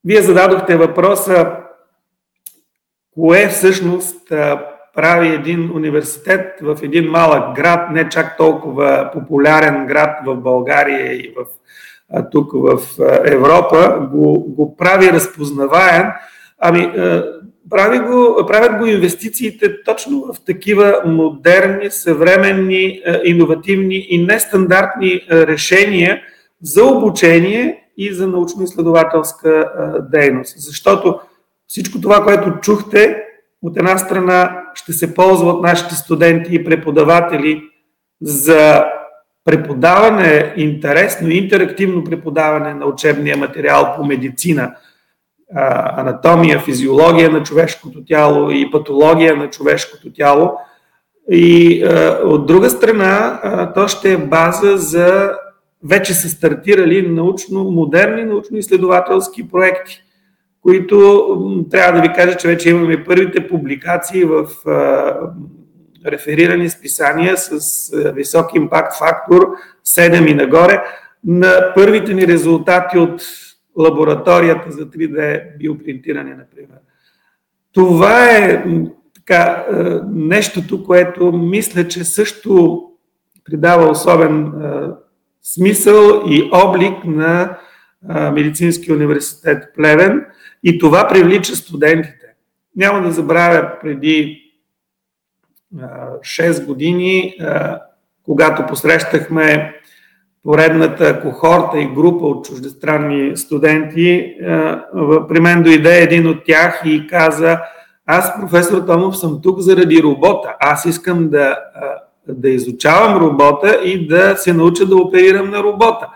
вие 0.05 0.23
зададохте 0.23 0.77
въпроса, 0.77 1.57
кое 3.15 3.49
всъщност 3.49 4.31
е, 4.31 4.59
прави 4.95 5.29
един 5.29 5.71
университет 5.75 6.59
в 6.63 6.79
един 6.83 7.11
малък 7.11 7.57
град, 7.57 7.91
не 7.91 8.09
чак 8.09 8.37
толкова 8.37 9.11
популярен 9.13 9.87
град 9.87 10.19
в 10.27 10.37
България 10.37 11.13
и 11.13 11.35
в, 11.37 11.47
тук 12.31 12.53
в 12.53 12.81
Европа, 13.25 14.09
го, 14.13 14.55
го 14.55 14.77
прави 14.77 15.13
разпознаваем. 15.13 16.07
Ами, 16.59 16.93
прави 17.71 17.99
го, 17.99 18.47
правят 18.47 18.79
го 18.79 18.87
инвестициите 18.87 19.83
точно 19.83 20.21
в 20.33 20.45
такива 20.45 21.03
модерни, 21.07 21.91
съвременни, 21.91 22.85
е, 22.85 23.21
иновативни 23.25 24.07
и 24.09 24.25
нестандартни 24.25 25.13
е, 25.13 25.47
решения 25.47 26.23
за 26.63 26.85
обучение 26.85 27.85
и 27.97 28.13
за 28.13 28.29
научно-изследователска 28.29 29.49
е, 29.49 30.01
дейност. 30.19 30.55
Защото 30.57 31.21
всичко 31.67 32.01
това, 32.01 32.25
което 32.25 32.61
чухте, 32.61 33.23
от 33.63 33.77
една 33.77 33.99
страна 33.99 34.63
ще 34.75 34.93
се 34.93 35.15
ползва 35.15 35.51
от 35.51 35.63
нашите 35.63 35.95
студенти 35.95 36.55
и 36.55 36.65
преподаватели 36.65 37.63
за 38.23 38.85
преподаване, 39.45 40.55
интересно 40.57 41.29
и 41.29 41.39
интерактивно 41.39 42.05
преподаване 42.05 42.75
на 42.75 42.87
учебния 42.87 43.37
материал 43.37 43.95
по 43.97 44.05
медицина– 44.05 44.75
анатомия, 45.97 46.61
физиология 46.61 47.31
на 47.31 47.43
човешкото 47.43 48.05
тяло 48.05 48.51
и 48.51 48.71
патология 48.71 49.37
на 49.37 49.51
човешкото 49.51 50.13
тяло. 50.13 50.53
И 51.31 51.85
от 52.25 52.47
друга 52.47 52.71
страна, 52.71 53.41
то 53.75 53.89
ще 53.89 54.13
е 54.13 54.17
база 54.17 54.77
за 54.77 55.33
вече 55.85 56.15
са 56.15 56.29
стартирали 56.29 57.09
научно, 57.09 57.65
модерни 57.65 58.25
научно-изследователски 58.25 59.51
проекти, 59.51 60.03
които 60.63 61.27
трябва 61.71 62.01
да 62.01 62.09
ви 62.09 62.15
кажа, 62.15 62.37
че 62.37 62.49
вече 62.49 62.71
имаме 62.71 63.05
първите 63.05 63.49
публикации 63.49 64.25
в 64.25 64.47
реферирани 66.07 66.71
списания 66.71 67.37
с 67.37 67.61
висок 68.15 68.55
импакт 68.55 68.99
фактор 68.99 69.47
7 69.87 70.31
и 70.31 70.35
нагоре, 70.35 70.83
на 71.25 71.73
първите 71.75 72.15
ни 72.15 72.27
резултати 72.27 72.99
от 72.99 73.23
лабораторията 73.79 74.71
за 74.71 74.91
3D 74.91 75.43
биопринтиране, 75.59 76.35
например. 76.35 76.79
Това 77.73 78.31
е 78.31 78.65
така, 79.15 79.67
нещото, 80.11 80.85
което 80.85 81.33
мисля, 81.33 81.89
че 81.89 82.05
също 82.05 82.83
придава 83.45 83.91
особен 83.91 84.53
смисъл 85.43 86.23
и 86.29 86.51
облик 86.53 87.05
на 87.05 87.59
Медицинския 88.33 88.95
университет 88.95 89.75
Плевен 89.77 90.25
и 90.65 90.79
това 90.79 91.09
привлича 91.09 91.57
студентите. 91.57 92.27
Няма 92.77 93.03
да 93.03 93.13
забравя 93.13 93.73
преди 93.83 94.43
6 95.75 96.67
години, 96.67 97.37
когато 98.25 98.67
посрещахме 98.67 99.75
поредната 100.45 101.21
кохорта 101.21 101.79
и 101.79 101.87
група 101.95 102.27
от 102.27 102.47
чуждестранни 102.47 103.37
студенти, 103.37 104.35
при 105.29 105.41
мен 105.41 105.63
дойде 105.63 106.03
един 106.03 106.29
от 106.29 106.45
тях 106.45 106.83
и 106.85 107.07
каза, 107.07 107.61
аз, 108.07 108.41
професор 108.41 108.79
Томов, 108.79 109.19
съм 109.19 109.41
тук 109.43 109.59
заради 109.59 110.03
робота. 110.03 110.55
Аз 110.61 110.85
искам 110.85 111.29
да, 111.29 111.59
да 112.29 112.51
изучавам 112.51 113.23
робота 113.23 113.81
и 113.85 114.07
да 114.07 114.37
се 114.37 114.53
науча 114.53 114.87
да 114.87 114.97
оперирам 114.97 115.51
на 115.51 115.63
робота. 115.63 116.09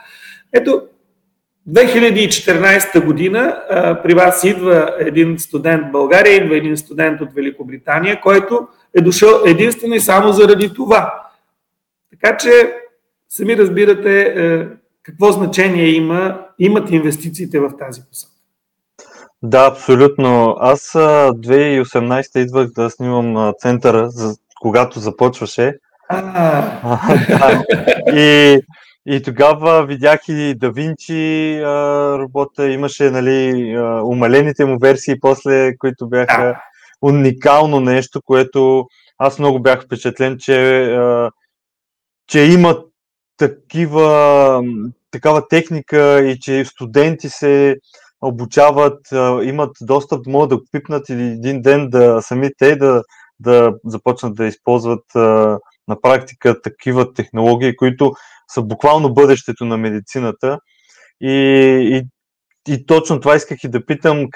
Ето, 0.53 0.83
2014 1.71 3.05
година 3.05 3.63
при 4.03 4.15
вас 4.15 4.45
идва 4.45 4.95
един 4.99 5.39
студент 5.39 5.89
в 5.89 5.93
България, 5.93 6.37
идва 6.37 6.57
един 6.57 6.77
студент 6.77 7.21
от 7.21 7.33
Великобритания, 7.35 8.21
който 8.21 8.69
е 8.99 9.01
дошъл 9.01 9.31
единствено 9.47 9.95
и 9.95 10.01
само 10.01 10.33
заради 10.33 10.75
това. 10.75 11.15
Така 12.11 12.37
че 12.37 12.51
сами 13.37 13.57
разбирате 13.57 14.21
е, 14.21 14.67
какво 15.03 15.33
значение 15.33 15.89
има, 15.89 16.41
имат 16.59 16.91
инвестициите 16.91 17.61
в 17.61 17.71
тази 17.79 18.03
посока. 18.11 18.33
Да, 19.43 19.67
абсолютно. 19.67 20.57
Аз 20.61 20.81
2018 20.93 22.39
идвах 22.39 22.71
да 22.71 22.91
снимам 22.91 23.53
центъра, 23.59 24.11
за, 24.11 24.35
когато 24.61 25.01
започваше. 25.01 25.75
да. 26.11 27.63
И, 28.15 28.59
и 29.07 29.23
тогава 29.23 29.87
видях 29.87 30.21
и 30.29 30.55
Да 30.55 30.71
Винчи 30.71 31.61
работа, 32.19 32.71
имаше 32.71 33.11
нали, 33.11 33.75
умалените 34.05 34.65
му 34.65 34.79
версии 34.79 35.21
после, 35.21 35.77
които 35.77 36.09
бяха 36.09 36.61
уникално 37.03 37.81
нещо, 37.81 38.21
което 38.25 38.87
аз 39.19 39.39
много 39.39 39.63
бях 39.63 39.85
впечатлен, 39.85 40.37
че, 40.39 40.99
че 42.29 42.41
има 42.41 42.77
такива, 43.37 44.63
такава 45.11 45.49
техника 45.49 46.21
и 46.21 46.39
че 46.41 46.65
студенти 46.65 47.29
се 47.29 47.77
обучават, 48.21 49.01
имат 49.43 49.77
достъп, 49.81 50.27
могат 50.27 50.49
да 50.49 50.57
го 50.57 50.63
пипнат 50.73 51.09
или 51.09 51.23
един 51.23 51.63
ден 51.63 51.91
да 51.91 52.23
сами 52.23 52.51
те 52.59 52.77
да, 52.77 53.03
да 53.41 53.75
започнат 53.85 54.35
да 54.35 54.47
използват 54.47 55.05
на 55.89 56.01
практика 56.03 56.61
такива 56.63 57.13
технологии, 57.13 57.77
които 57.77 58.13
са 58.55 58.63
буквално 58.63 59.15
бъдещето 59.15 59.65
на 59.65 59.77
медицината. 59.77 60.59
И, 61.21 61.33
и, 61.93 62.03
и 62.73 62.87
точно 62.87 63.21
това 63.21 63.37
исках 63.37 63.65
и 63.65 63.69
да 63.69 63.87
питам. 63.87 64.27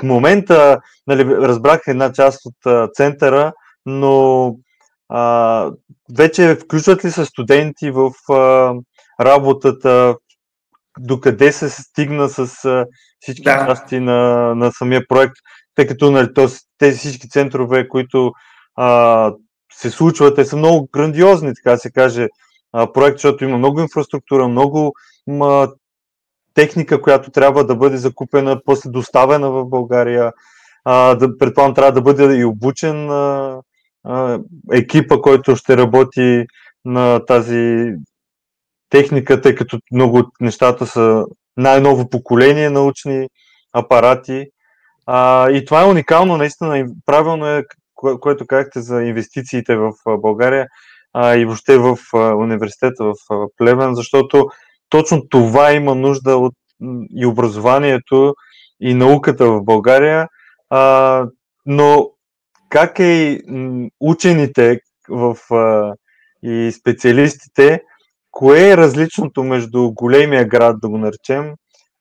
В 0.00 0.04
момента 0.04 0.80
нали, 1.06 1.24
разбрах 1.24 1.80
една 1.86 2.12
част 2.12 2.40
от 2.44 2.92
центъра, 2.94 3.52
но 3.86 4.54
а, 5.14 5.70
вече 6.16 6.56
включват 6.64 7.04
ли 7.04 7.10
се 7.10 7.24
студенти 7.24 7.90
в 7.90 8.12
а, 8.32 8.74
работата, 9.20 10.16
докъде 10.98 11.52
се 11.52 11.70
стигна 11.70 12.28
с 12.28 12.64
а, 12.64 12.86
всички 13.20 13.42
да. 13.42 13.66
части 13.66 14.00
на, 14.00 14.54
на 14.54 14.72
самия 14.72 15.08
проект, 15.08 15.34
тъй 15.74 15.86
като 15.86 16.10
нали, 16.10 16.28
тези 16.78 16.98
всички 16.98 17.28
центрове, 17.28 17.88
които 17.88 18.32
а, 18.76 19.32
се 19.72 19.90
случват, 19.90 20.36
те 20.36 20.44
са 20.44 20.56
много 20.56 20.88
грандиозни, 20.92 21.52
така 21.54 21.76
се 21.76 21.90
каже, 21.90 22.28
а, 22.72 22.92
проект, 22.92 23.18
защото 23.18 23.44
има 23.44 23.58
много 23.58 23.80
инфраструктура, 23.80 24.48
много 24.48 24.92
ма, 25.26 25.68
техника, 26.54 27.02
която 27.02 27.30
трябва 27.30 27.66
да 27.66 27.76
бъде 27.76 27.96
закупена, 27.96 28.60
после 28.64 28.90
доставена 28.90 29.50
в 29.50 29.64
България. 29.64 30.32
А, 30.84 31.14
да, 31.14 31.38
предполагам, 31.38 31.74
трябва 31.74 31.92
да 31.92 32.02
бъде 32.02 32.36
и 32.36 32.44
обучен 32.44 33.10
а, 33.10 33.60
екипа, 34.72 35.16
който 35.20 35.56
ще 35.56 35.76
работи 35.76 36.44
на 36.84 37.24
тази 37.26 37.92
техника, 38.90 39.40
тъй 39.40 39.54
като 39.54 39.78
много 39.92 40.18
от 40.18 40.28
нещата 40.40 40.86
са 40.86 41.24
най-ново 41.56 42.10
поколение 42.10 42.70
научни 42.70 43.28
апарати. 43.72 44.46
А, 45.06 45.50
и 45.50 45.64
това 45.64 45.82
е 45.82 45.88
уникално, 45.88 46.36
наистина. 46.36 46.86
Правилно 47.06 47.46
е, 47.46 47.64
което 47.94 48.46
казахте 48.46 48.80
за 48.80 49.02
инвестициите 49.02 49.76
в 49.76 49.92
България 50.18 50.66
а, 51.12 51.36
и 51.36 51.44
въобще 51.44 51.78
в 51.78 51.98
университета 52.36 53.04
в 53.04 53.14
Плевен, 53.56 53.94
защото 53.94 54.46
точно 54.88 55.28
това 55.28 55.72
има 55.72 55.94
нужда 55.94 56.36
от 56.36 56.54
и 57.10 57.26
образованието 57.26 58.34
и 58.80 58.94
науката 58.94 59.46
в 59.46 59.64
България. 59.64 60.28
А, 60.70 61.24
но 61.66 62.10
как 62.72 62.98
е 62.98 63.40
учените 64.00 64.80
в, 65.08 65.36
а, 65.50 65.94
и 66.42 66.72
специалистите, 66.72 67.82
кое 68.30 68.70
е 68.70 68.76
различното 68.76 69.44
между 69.44 69.92
големия 69.92 70.44
град, 70.44 70.76
да 70.82 70.88
го 70.88 70.98
наречем, 70.98 71.54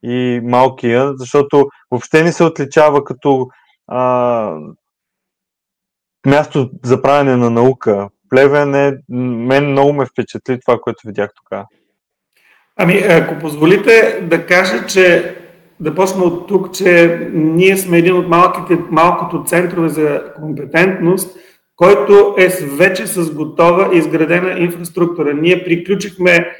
и 0.04 0.42
малкия, 0.44 1.12
защото 1.16 1.68
въобще 1.92 2.24
не 2.24 2.32
се 2.32 2.44
отличава 2.44 3.04
като 3.04 3.48
а, 3.88 4.56
място 6.26 6.70
за 6.84 7.02
правене 7.02 7.36
на 7.36 7.50
наука. 7.50 8.10
Плевен 8.30 8.76
е, 8.76 8.94
мен 9.10 9.72
много 9.72 9.94
ме 9.94 10.06
впечатли 10.06 10.60
това, 10.66 10.80
което 10.82 11.08
видях 11.08 11.30
тогава. 11.36 11.66
Ами, 12.76 12.98
ако 12.98 13.40
позволите 13.40 14.22
да 14.22 14.46
кажа, 14.46 14.86
че 14.86 15.36
да 15.82 15.96
почна 15.96 16.24
от 16.24 16.48
тук, 16.48 16.74
че 16.74 17.20
ние 17.34 17.78
сме 17.78 17.98
един 17.98 18.16
от 18.16 18.28
малките, 18.28 18.84
малкото 18.92 19.44
центрове 19.44 19.90
за 19.90 20.24
компетентност, 20.42 21.38
който 21.76 22.36
е 22.38 22.48
вече 22.78 23.08
с 23.08 23.34
готова 23.34 23.90
изградена 23.94 24.60
инфраструктура. 24.60 25.34
Ние 25.34 25.64
приключихме 25.64 26.52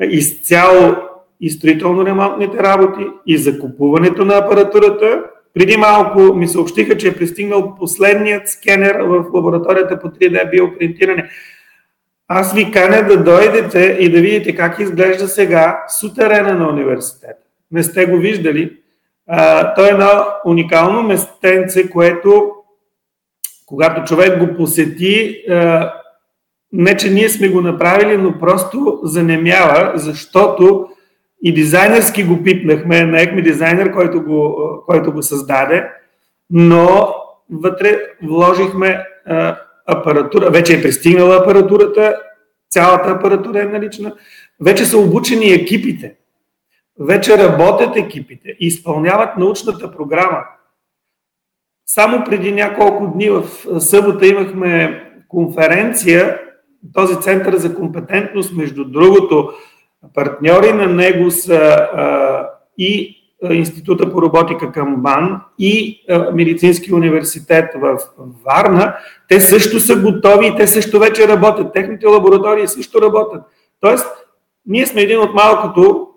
изцяло 0.00 0.96
и 1.40 1.50
строително-ремонтните 1.50 2.58
работи, 2.58 3.06
и 3.26 3.38
закупуването 3.38 4.24
на 4.24 4.34
апаратурата. 4.34 5.22
Преди 5.54 5.76
малко 5.76 6.20
ми 6.20 6.48
съобщиха, 6.48 6.96
че 6.96 7.08
е 7.08 7.14
пристигнал 7.14 7.74
последният 7.78 8.48
скенер 8.48 9.00
в 9.00 9.24
лабораторията 9.34 10.00
по 10.00 10.08
3D 10.08 10.50
биопринтиране. 10.50 11.28
Аз 12.28 12.54
ви 12.54 12.70
каня 12.70 13.06
да 13.08 13.24
дойдете 13.24 13.96
и 14.00 14.10
да 14.12 14.20
видите 14.20 14.54
как 14.54 14.78
изглежда 14.78 15.28
сега 15.28 15.84
сутерена 16.00 16.54
на 16.54 16.68
университета. 16.68 17.47
Не 17.70 17.82
сте 17.82 18.06
го 18.06 18.16
виждали. 18.16 18.76
А, 19.26 19.74
той 19.74 19.88
е 19.88 19.90
едно 19.90 20.26
уникално 20.44 21.02
местенце, 21.02 21.90
което 21.90 22.52
когато 23.66 24.04
човек 24.04 24.38
го 24.38 24.56
посети, 24.56 25.44
а, 25.50 25.92
не 26.72 26.96
че 26.96 27.10
ние 27.10 27.28
сме 27.28 27.48
го 27.48 27.60
направили, 27.60 28.16
но 28.16 28.38
просто 28.38 29.00
занемява, 29.02 29.92
защото 29.94 30.88
и 31.42 31.54
дизайнерски 31.54 32.24
го 32.24 32.42
пипнахме, 32.42 33.04
наехме 33.04 33.42
дизайнер, 33.42 33.92
който 33.92 34.22
го, 34.22 34.58
който 34.86 35.12
го 35.12 35.22
създаде, 35.22 35.90
но 36.50 37.14
вътре 37.50 38.00
вложихме 38.22 39.04
апаратура, 39.86 40.50
вече 40.50 40.78
е 40.78 40.82
пристигнала 40.82 41.36
апаратурата, 41.36 42.20
цялата 42.70 43.10
апаратура 43.10 43.60
е 43.60 43.64
налична, 43.64 44.12
вече 44.60 44.84
са 44.84 44.98
обучени 44.98 45.52
екипите, 45.52 46.14
вече 47.00 47.38
работят 47.38 47.96
екипите 47.96 48.56
изпълняват 48.60 49.36
научната 49.36 49.92
програма. 49.92 50.44
Само 51.86 52.24
преди 52.24 52.52
няколко 52.52 53.06
дни 53.06 53.30
в 53.30 53.44
събота 53.80 54.26
имахме 54.26 55.04
конференция, 55.28 56.40
този 56.94 57.20
център 57.20 57.56
за 57.56 57.74
компетентност, 57.74 58.56
между 58.56 58.84
другото, 58.84 59.52
партньори 60.14 60.72
на 60.72 60.86
него 60.86 61.30
са 61.30 61.54
а, 61.54 62.48
и 62.78 63.14
Института 63.50 64.12
по 64.12 64.22
роботика 64.22 64.72
към 64.72 64.96
БАН 64.96 65.40
и 65.58 66.00
Медицински 66.32 66.94
университет 66.94 67.70
в 67.74 67.98
Варна, 68.44 68.96
те 69.28 69.40
също 69.40 69.80
са 69.80 69.96
готови 69.96 70.46
и 70.46 70.56
те 70.56 70.66
също 70.66 70.98
вече 70.98 71.28
работят. 71.28 71.72
Техните 71.72 72.06
лаборатории 72.06 72.68
също 72.68 73.02
работят. 73.02 73.42
Тоест, 73.80 74.06
ние 74.66 74.86
сме 74.86 75.02
един 75.02 75.20
от 75.20 75.34
малкото 75.34 76.08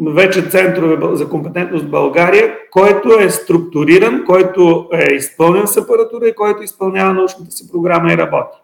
вече 0.00 0.48
центрове 0.48 1.16
за 1.16 1.28
компетентност 1.28 1.84
в 1.84 1.90
България, 1.90 2.54
който 2.70 3.18
е 3.20 3.30
структуриран, 3.30 4.24
който 4.26 4.88
е 4.92 5.14
изпълнен 5.14 5.66
с 5.66 5.76
апаратура 5.76 6.28
и 6.28 6.34
който 6.34 6.62
изпълнява 6.62 7.14
научната 7.14 7.50
си 7.50 7.72
програма 7.72 8.12
и 8.12 8.16
работи. 8.16 8.58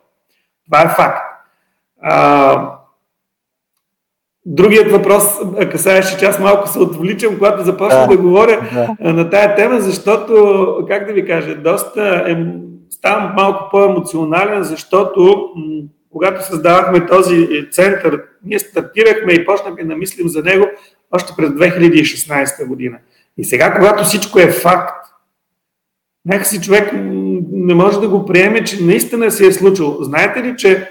Това 0.66 0.82
е 0.82 0.94
факт. 0.96 1.22
А, 2.02 2.76
Другият 4.46 4.92
въпрос 4.92 5.24
касаеше, 5.70 6.18
че 6.18 6.24
аз 6.24 6.40
малко 6.40 6.68
се 6.68 6.78
отвличам, 6.78 7.34
когато 7.34 7.64
започна 7.64 8.00
да, 8.00 8.06
да 8.06 8.16
говоря 8.16 8.60
да. 9.00 9.12
на 9.12 9.30
тая 9.30 9.54
тема, 9.54 9.80
защото, 9.80 10.84
как 10.88 11.06
да 11.06 11.12
ви 11.12 11.26
кажа, 11.26 11.56
доста 11.56 12.24
е, 12.28 12.46
ставам 12.90 13.32
малко 13.36 13.68
по-емоционален, 13.70 14.62
защото 14.62 15.50
когато 16.12 16.46
създавахме 16.46 17.06
този 17.06 17.48
център, 17.70 18.22
ние 18.44 18.58
стартирахме 18.58 19.32
и 19.32 19.46
почнахме 19.46 19.84
да 19.84 19.96
мислим 19.96 20.28
за 20.28 20.42
него 20.42 20.66
още 21.10 21.32
през 21.36 21.50
2016 21.50 22.66
година. 22.66 22.98
И 23.36 23.44
сега, 23.44 23.74
когато 23.74 24.04
всичко 24.04 24.38
е 24.38 24.50
факт, 24.50 25.06
някакси 26.26 26.60
човек 26.60 26.90
не 27.52 27.74
може 27.74 28.00
да 28.00 28.08
го 28.08 28.26
приеме, 28.26 28.64
че 28.64 28.84
наистина 28.84 29.30
се 29.30 29.46
е 29.46 29.52
случило. 29.52 29.96
Знаете 30.00 30.42
ли, 30.42 30.54
че 30.56 30.90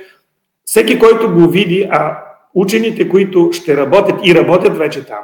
всеки, 0.66 1.00
който 1.00 1.34
го 1.34 1.50
види, 1.50 1.88
а 1.92 2.18
учените, 2.54 3.10
които 3.10 3.50
ще 3.54 3.78
работят 3.78 4.20
и 4.24 4.36
работят 4.36 4.78
вече 4.78 5.06
там, 5.06 5.20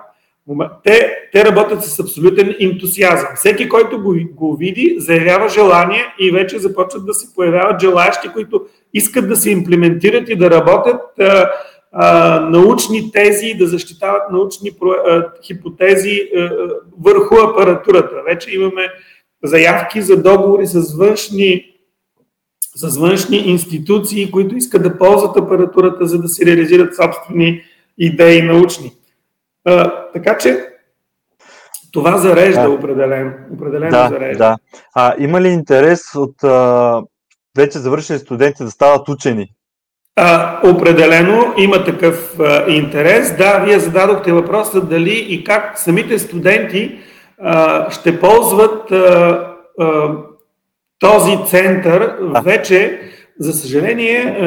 те, 0.84 1.16
те 1.32 1.46
работят 1.46 1.84
с 1.84 2.00
абсолютен 2.00 2.56
ентусиазъм. 2.60 3.30
Всеки, 3.36 3.70
който 3.70 4.02
го, 4.02 4.16
го 4.32 4.56
види, 4.56 4.96
заявява 4.98 5.50
желание 5.50 6.14
и 6.20 6.32
вече 6.32 6.60
започват 6.60 7.06
да 7.06 7.14
се 7.14 7.36
появяват 7.36 7.82
желаящи, 7.82 8.30
които 8.34 8.66
искат 8.94 9.28
да 9.28 9.36
се 9.36 9.50
имплементират 9.50 10.30
и 10.30 10.36
да 10.36 10.52
работят 10.52 11.02
а, 11.98 12.40
научни 12.40 13.12
тези, 13.12 13.54
да 13.54 13.68
защитават 13.68 14.32
научни 14.32 14.72
а, 15.08 15.26
хипотези 15.46 16.22
а, 16.38 16.50
върху 17.02 17.36
апаратурата. 17.36 18.16
Вече 18.26 18.56
имаме 18.56 18.88
заявки 19.44 20.02
за 20.02 20.22
договори 20.22 20.66
с 20.66 20.98
външни, 20.98 21.66
с 22.76 22.98
външни 22.98 23.38
институции, 23.38 24.32
които 24.32 24.56
искат 24.56 24.84
да 24.84 24.98
ползват 24.98 25.38
апаратурата, 25.38 26.06
за 26.06 26.22
да 26.22 26.28
се 26.28 26.46
реализират 26.46 26.96
собствени 26.96 27.62
идеи 27.98 28.42
научни. 28.42 28.92
А, 29.66 30.06
така 30.14 30.38
че 30.38 30.66
това 31.92 32.18
зарежда 32.18 32.62
да. 32.62 32.70
определено. 32.70 33.32
определено 33.54 33.92
да, 33.92 34.08
зарежда. 34.10 34.38
Да. 34.38 34.58
А, 34.96 35.16
има 35.20 35.42
ли 35.42 35.48
интерес 35.48 36.16
от 36.16 36.44
а, 36.44 37.02
вече 37.58 37.80
завършени 37.80 38.20
студенти 38.20 38.64
да 38.64 38.72
стават 38.72 39.10
учени? 39.10 39.48
А, 40.16 40.60
определено 40.70 41.54
има 41.58 41.84
такъв 41.84 42.40
а, 42.40 42.72
интерес. 42.72 43.38
Да, 43.38 43.64
вие 43.66 43.80
зададохте 43.80 44.32
въпроса 44.32 44.82
дали 44.82 45.26
и 45.30 45.44
как 45.44 45.80
самите 45.80 46.20
студенти 46.20 47.00
а, 47.42 47.92
ще 47.92 48.20
ползват 48.20 48.92
а, 48.92 49.48
а, 49.80 50.10
този 51.00 51.38
център. 51.46 52.16
Вече, 52.44 53.00
за 53.40 53.54
съжаление, 53.54 54.38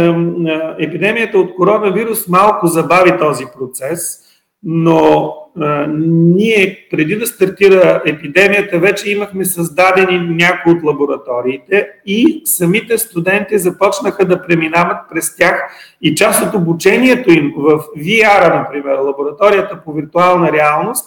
епидемията 0.78 1.38
от 1.38 1.54
коронавирус 1.54 2.28
малко 2.28 2.66
забави 2.66 3.18
този 3.18 3.44
процес 3.59 4.27
но 4.62 5.35
а, 5.61 5.87
ние 5.99 6.87
преди 6.90 7.16
да 7.16 7.27
стартира 7.27 8.03
епидемията 8.07 8.79
вече 8.79 9.11
имахме 9.11 9.44
създадени 9.44 10.18
някои 10.18 10.73
от 10.73 10.83
лабораториите 10.83 11.88
и 12.07 12.42
самите 12.44 12.99
студенти 12.99 13.59
започнаха 13.59 14.25
да 14.25 14.42
преминават 14.42 14.97
през 15.11 15.37
тях 15.37 15.62
и 16.03 16.14
част 16.14 16.47
от 16.47 16.55
обучението 16.55 17.33
им 17.33 17.53
в 17.57 17.79
VR, 17.97 18.59
например, 18.59 18.99
лабораторията 18.99 19.81
по 19.85 19.92
виртуална 19.92 20.53
реалност, 20.53 21.05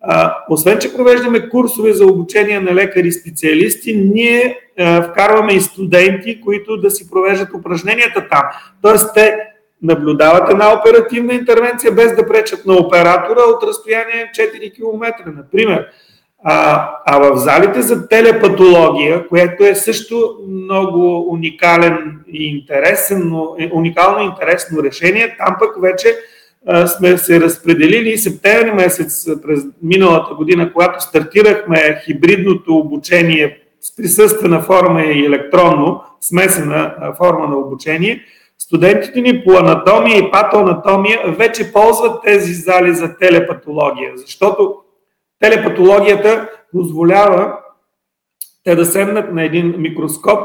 а, 0.00 0.36
освен, 0.50 0.78
че 0.78 0.94
провеждаме 0.94 1.48
курсове 1.48 1.92
за 1.92 2.06
обучение 2.06 2.60
на 2.60 2.74
лекари 2.74 3.12
специалисти, 3.12 3.96
ние 3.96 4.58
а, 4.78 5.02
вкарваме 5.02 5.52
и 5.52 5.60
студенти, 5.60 6.40
които 6.40 6.76
да 6.76 6.90
си 6.90 7.10
провеждат 7.10 7.54
упражненията 7.54 8.28
там. 8.28 8.42
Тоест, 8.82 9.14
те 9.14 9.38
наблюдават 9.82 10.50
една 10.50 10.74
оперативна 10.74 11.34
интервенция 11.34 11.92
без 11.92 12.16
да 12.16 12.26
пречат 12.26 12.66
на 12.66 12.74
оператора 12.74 13.40
от 13.40 13.62
разстояние 13.62 14.30
4 14.34 14.74
км, 14.74 15.32
например. 15.36 15.86
А, 16.44 16.90
а 17.06 17.18
в 17.18 17.36
залите 17.36 17.82
за 17.82 18.08
телепатология, 18.08 19.28
което 19.28 19.64
е 19.64 19.74
също 19.74 20.36
много 20.48 21.26
уникален 21.32 22.20
и 22.28 22.46
интересен, 22.46 23.32
е 23.58 23.70
уникално 23.72 24.24
интересно 24.24 24.82
решение, 24.82 25.36
там 25.38 25.56
пък 25.58 25.82
вече 25.82 26.16
а, 26.66 26.86
сме 26.86 27.18
се 27.18 27.40
разпределили 27.40 28.08
и 28.08 28.18
септември 28.18 28.72
месец 28.72 29.26
през 29.42 29.60
миналата 29.82 30.34
година, 30.34 30.72
когато 30.72 31.02
стартирахме 31.02 32.02
хибридното 32.04 32.76
обучение 32.76 33.58
с 33.80 33.96
присъствена 33.96 34.60
форма 34.60 35.02
и 35.02 35.24
електронно, 35.24 36.02
смесена 36.20 36.94
форма 37.18 37.46
на 37.48 37.56
обучение– 37.56 38.20
Студентите 38.58 39.20
ни 39.20 39.44
по 39.44 39.52
анатомия 39.52 40.18
и 40.18 40.30
патоанатомия 40.30 41.32
вече 41.32 41.72
ползват 41.72 42.22
тези 42.22 42.54
зали 42.54 42.94
за 42.94 43.16
телепатология, 43.18 44.12
защото 44.16 44.76
телепатологията 45.40 46.48
позволява 46.72 47.58
те 48.64 48.74
да 48.74 48.84
седнат 48.84 49.32
на 49.32 49.44
един 49.44 49.74
микроскоп, 49.78 50.38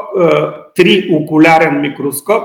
три 0.75 1.09
окулярен 1.13 1.81
микроскоп, 1.81 2.43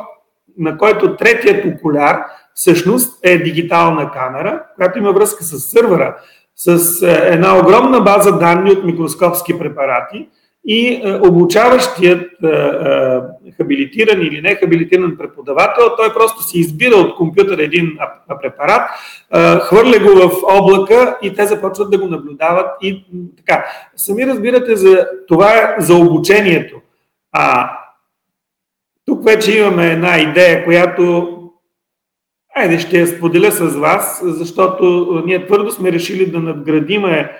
на 0.58 0.78
който 0.78 1.16
третият 1.16 1.64
окуляр 1.64 2.24
всъщност 2.54 3.18
е 3.22 3.38
дигитална 3.38 4.10
камера, 4.10 4.64
която 4.76 4.98
има 4.98 5.12
връзка 5.12 5.44
с 5.44 5.58
сървъра, 5.58 6.16
с 6.56 7.02
една 7.06 7.58
огромна 7.58 8.00
база 8.00 8.38
данни 8.38 8.70
от 8.70 8.84
микроскопски 8.84 9.58
препарати– 9.58 10.28
и 10.66 11.00
е, 11.04 11.20
обучаващият 11.28 12.30
е, 12.44 12.46
е, 12.46 13.52
хабилитиран 13.56 14.22
или 14.22 14.40
нехабилитиран 14.40 15.16
преподавател, 15.18 15.96
той 15.96 16.14
просто 16.14 16.42
си 16.42 16.58
избира 16.58 16.96
от 16.96 17.16
компютъра 17.16 17.62
един 17.62 17.98
препарат, 18.42 18.90
хвърля 19.60 19.98
го 19.98 20.28
в 20.28 20.30
облака 20.60 21.18
и 21.22 21.34
те 21.34 21.46
започват 21.46 21.90
да 21.90 21.98
го 21.98 22.08
наблюдават 22.08 22.66
и 22.82 23.04
така. 23.36 23.64
Сами 23.96 24.26
разбирате 24.26 24.76
за 24.76 25.08
това 25.28 25.74
за 25.78 25.94
обучението. 25.94 26.76
А 27.32 27.70
тук 29.04 29.24
вече 29.24 29.58
имаме 29.58 29.92
една 29.92 30.18
идея, 30.18 30.64
която 30.64 31.32
Айде, 32.58 32.78
ще 32.78 32.98
я 32.98 33.06
споделя 33.06 33.52
с 33.52 33.76
вас, 33.76 34.20
защото 34.24 35.22
ние 35.26 35.46
твърдо 35.46 35.70
сме 35.70 35.92
решили 35.92 36.30
да 36.30 36.38
надградиме 36.38 37.32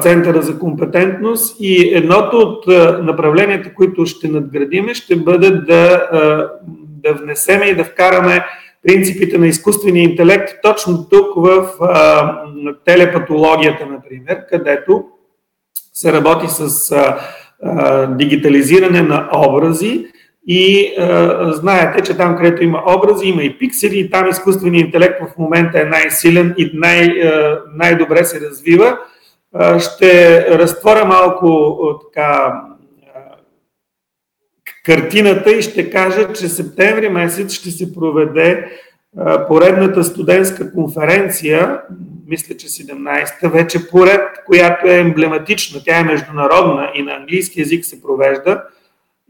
Центъра 0.00 0.42
за 0.42 0.58
компетентност 0.58 1.56
и 1.60 1.90
едното 1.94 2.38
от 2.38 2.66
направленията, 3.02 3.74
които 3.74 4.06
ще 4.06 4.28
надградиме, 4.28 4.94
ще 4.94 5.16
бъде 5.16 5.50
да, 5.50 6.08
да 6.76 7.14
внесеме 7.14 7.66
и 7.66 7.74
да 7.74 7.84
вкараме 7.84 8.44
принципите 8.86 9.38
на 9.38 9.46
изкуствения 9.46 10.04
интелект 10.04 10.52
точно 10.62 11.08
тук 11.10 11.26
в 11.36 11.68
телепатологията, 12.84 13.86
например, 13.86 14.46
където 14.50 15.04
се 15.92 16.12
работи 16.12 16.46
с 16.48 16.92
дигитализиране 18.08 19.02
на 19.02 19.28
образи 19.48 20.06
и 20.46 20.94
а, 20.98 21.52
знаете, 21.52 22.02
че 22.02 22.16
там, 22.16 22.36
където 22.36 22.64
има 22.64 22.82
образи, 22.96 23.26
има 23.26 23.42
и 23.42 23.58
пиксели, 23.58 23.98
и 23.98 24.10
там 24.10 24.28
изкуственият 24.28 24.86
интелект 24.86 25.20
в 25.20 25.38
момента 25.38 25.80
е 25.80 25.84
най-силен 25.84 26.54
и 26.58 26.70
най- 26.74 27.14
най-добре 27.74 28.24
се 28.24 28.40
развива 28.40 28.98
ще 29.78 30.40
разтворя 30.58 31.04
малко 31.04 31.78
така 32.04 32.62
картината 34.84 35.52
и 35.52 35.62
ще 35.62 35.90
кажа, 35.90 36.32
че 36.32 36.48
септември 36.48 37.08
месец 37.08 37.52
ще 37.52 37.70
се 37.70 37.94
проведе 37.94 38.70
поредната 39.48 40.04
студентска 40.04 40.72
конференция, 40.72 41.80
мисля, 42.26 42.56
че 42.56 42.68
17-та, 42.68 43.48
вече 43.48 43.88
поред, 43.88 44.22
която 44.46 44.86
е 44.86 44.98
емблематична, 44.98 45.80
тя 45.84 45.98
е 45.98 46.04
международна 46.04 46.90
и 46.94 47.02
на 47.02 47.12
английски 47.12 47.60
язик 47.60 47.84
се 47.84 48.02
провежда. 48.02 48.62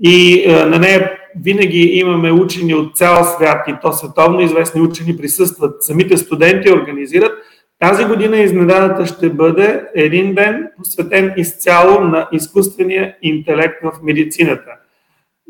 И 0.02 0.44
на 0.48 0.78
нея 0.78 1.18
винаги 1.42 1.80
имаме 1.80 2.32
учени 2.32 2.74
от 2.74 2.96
цял 2.96 3.24
свят 3.24 3.64
и 3.68 3.74
то 3.82 3.92
световно. 3.92 4.40
Известни 4.40 4.80
учени 4.80 5.16
присъстват, 5.16 5.82
самите 5.82 6.16
студенти 6.16 6.72
организират– 6.72 7.32
тази 7.80 8.04
година 8.04 8.36
изненадата 8.36 9.06
ще 9.06 9.30
бъде 9.30 9.84
един 9.94 10.34
ден 10.34 10.68
посветен 10.76 11.32
изцяло 11.36 12.00
на 12.00 12.28
изкуствения 12.32 13.16
интелект 13.22 13.76
в 13.82 13.92
медицината. 14.02 14.70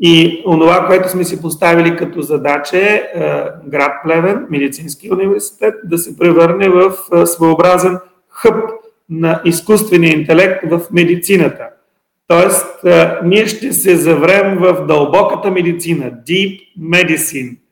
И 0.01 0.43
онова, 0.45 0.87
което 0.87 1.09
сме 1.09 1.23
си 1.23 1.41
поставили 1.41 1.95
като 1.95 2.21
задача 2.21 2.77
е, 2.77 2.83
е 2.83 3.03
град 3.67 3.91
Плевен, 4.03 4.47
медицински 4.49 5.13
университет, 5.13 5.73
да 5.83 5.97
се 5.97 6.17
превърне 6.17 6.69
в 6.69 6.93
е, 7.13 7.25
своеобразен 7.25 7.97
хъб 8.29 8.69
на 9.09 9.41
изкуствения 9.45 10.13
интелект 10.19 10.63
в 10.69 10.81
медицината. 10.91 11.67
Тоест, 12.27 12.83
е, 12.85 13.11
ние 13.23 13.47
ще 13.47 13.73
се 13.73 13.95
заврем 13.95 14.57
в 14.59 14.85
дълбоката 14.87 15.51
медицина, 15.51 16.11
deep 16.27 16.59
medicine– 16.79 17.57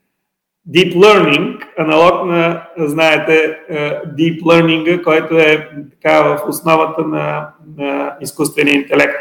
Deep 0.70 0.94
Learning, 0.94 1.62
аналог 1.78 2.26
на, 2.26 2.62
знаете, 2.78 3.58
е, 3.68 3.76
Deep 4.18 4.42
Learning, 4.42 5.04
който 5.04 5.38
е 5.38 5.68
така 5.90 6.22
в 6.22 6.48
основата 6.48 7.02
на, 7.02 7.48
на 7.76 8.16
изкуствения 8.20 8.74
интелект. 8.74 9.14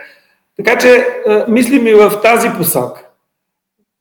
Така 0.58 0.78
че 0.78 0.90
е, 0.90 1.06
мислим 1.48 1.88
и 1.88 1.94
в 1.94 2.22
тази 2.22 2.50
посока. 2.58 3.04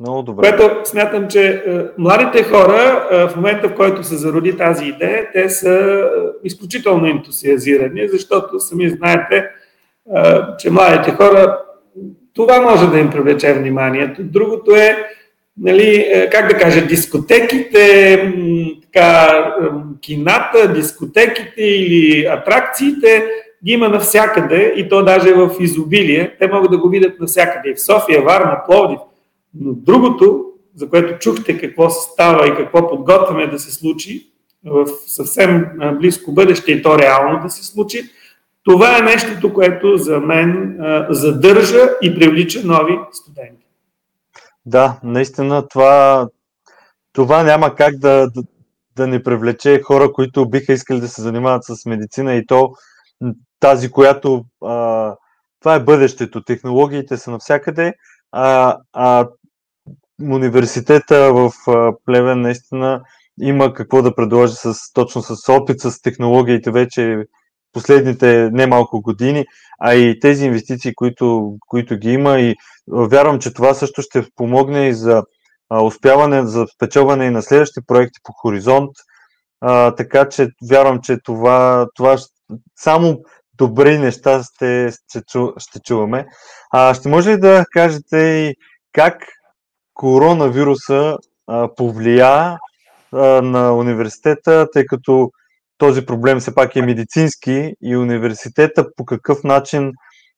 Много 0.00 0.22
добре. 0.22 0.56
Което 0.56 0.80
смятам, 0.84 1.28
че 1.28 1.48
е, 1.48 1.80
младите 1.98 2.42
хора 2.42 3.08
в 3.10 3.36
момента, 3.36 3.68
в 3.68 3.74
който 3.74 4.04
се 4.04 4.16
зароди 4.16 4.56
тази 4.56 4.84
идея, 4.84 5.28
те 5.32 5.50
са 5.50 6.04
изключително 6.44 7.06
ентусиазирани, 7.06 8.08
защото 8.08 8.60
сами 8.60 8.88
знаете, 8.88 9.48
че 10.58 10.70
младите 10.70 11.10
хора 11.10 11.58
това 12.34 12.60
може 12.60 12.90
да 12.90 12.98
им 12.98 13.10
привлече 13.10 13.54
вниманието. 13.54 14.22
Другото 14.22 14.70
е, 14.70 15.06
нали, 15.58 16.06
е, 16.08 16.30
как 16.30 16.48
да 16.48 16.58
кажа, 16.58 16.86
дискотеките, 16.86 18.34
така, 18.82 19.54
кината, 20.00 20.72
дискотеките 20.72 21.62
или 21.62 22.26
атракциите 22.26 23.26
ги 23.64 23.72
има 23.72 23.88
навсякъде 23.88 24.74
и 24.76 24.88
то 24.88 25.04
даже 25.04 25.34
в 25.34 25.50
изобилие. 25.60 26.36
Те 26.38 26.48
могат 26.48 26.70
да 26.70 26.78
го 26.78 26.88
видят 26.88 27.20
навсякъде. 27.20 27.70
И 27.70 27.74
в 27.74 27.80
София, 27.80 28.22
Варна, 28.22 28.60
Пловдив. 28.66 28.98
Но 29.60 29.72
другото, 29.72 30.44
за 30.74 30.88
което 30.88 31.18
чухте 31.18 31.58
какво 31.58 31.90
става 31.90 32.48
и 32.48 32.54
какво 32.56 32.88
подготвяме 32.88 33.46
да 33.46 33.58
се 33.58 33.72
случи 33.72 34.26
в 34.64 34.86
съвсем 35.06 35.66
близко 36.00 36.32
бъдеще 36.32 36.72
и 36.72 36.82
то 36.82 36.98
реално 36.98 37.42
да 37.42 37.50
се 37.50 37.64
случи, 37.64 38.02
това 38.62 38.98
е 38.98 39.02
нещото, 39.02 39.54
което 39.54 39.96
за 39.96 40.20
мен 40.20 40.78
задържа 41.10 41.88
и 42.02 42.14
привлича 42.18 42.60
нови 42.64 42.98
студенти. 43.12 43.65
Да, 44.66 45.00
наистина 45.02 45.68
това, 45.68 46.28
това 47.12 47.42
няма 47.42 47.74
как 47.74 47.96
да, 47.96 48.30
да, 48.34 48.42
да 48.96 49.06
не 49.06 49.22
привлече 49.22 49.82
хора, 49.82 50.12
които 50.12 50.48
биха 50.48 50.72
искали 50.72 51.00
да 51.00 51.08
се 51.08 51.22
занимават 51.22 51.64
с 51.64 51.86
медицина 51.86 52.34
и 52.34 52.46
то 52.46 52.70
тази, 53.60 53.90
която 53.90 54.44
а, 54.64 55.14
това 55.60 55.74
е 55.74 55.84
бъдещето. 55.84 56.44
Технологиите 56.44 57.16
са 57.16 57.30
навсякъде, 57.30 57.94
а, 58.32 58.76
а 58.92 59.28
университета 60.22 61.32
в 61.32 61.52
Плевен 62.04 62.40
наистина 62.40 63.02
има 63.40 63.74
какво 63.74 64.02
да 64.02 64.14
предложи 64.14 64.54
с, 64.54 64.74
точно 64.92 65.22
с 65.22 65.48
опит 65.52 65.80
с 65.80 66.02
технологиите 66.02 66.70
вече 66.70 67.26
последните 67.76 68.50
немалко 68.52 69.02
години, 69.02 69.46
а 69.80 69.94
и 69.94 70.20
тези 70.20 70.46
инвестиции, 70.46 70.94
които, 70.94 71.56
които 71.68 71.96
ги 71.96 72.12
има 72.12 72.40
и 72.40 72.54
вярвам, 72.88 73.38
че 73.38 73.54
това 73.54 73.74
също 73.74 74.02
ще 74.02 74.24
помогне 74.36 74.88
и 74.88 74.94
за 74.94 75.22
успяване, 75.82 76.46
за 76.46 76.66
спечелване 76.74 77.24
и 77.24 77.30
на 77.30 77.42
следващи 77.42 77.80
проекти 77.86 78.20
по 78.24 78.32
Хоризонт, 78.32 78.90
а, 79.60 79.94
така 79.94 80.28
че 80.28 80.48
вярвам, 80.70 81.00
че 81.02 81.18
това, 81.24 81.86
това 81.96 82.16
само 82.76 83.18
добри 83.54 83.98
неща 83.98 84.42
ще, 84.42 84.90
ще, 84.92 85.22
чу, 85.22 85.48
ще 85.58 85.80
чуваме. 85.80 86.26
А, 86.72 86.94
ще 86.94 87.08
може 87.08 87.30
ли 87.30 87.40
да 87.40 87.64
кажете 87.72 88.18
и 88.18 88.54
как 88.92 89.16
коронавируса 89.94 91.16
а, 91.46 91.74
повлия 91.74 92.58
а, 93.12 93.42
на 93.42 93.72
университета, 93.76 94.66
тъй 94.72 94.84
като 94.86 95.30
този 95.78 96.06
проблем 96.06 96.38
все 96.40 96.54
пак 96.54 96.76
е 96.76 96.82
медицински 96.82 97.72
и 97.82 97.96
университета 97.96 98.86
по 98.96 99.04
какъв 99.04 99.44
начин 99.44 99.92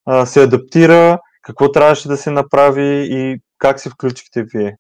а, 0.07 0.27
се 0.27 0.43
адаптира, 0.43 1.19
какво 1.43 1.73
трябваше 1.73 2.09
да 2.09 2.17
се 2.17 2.31
направи 2.31 3.09
и 3.11 3.37
как 3.59 3.81
се 3.81 3.91
включихте 3.91 4.45
вие? 4.55 4.77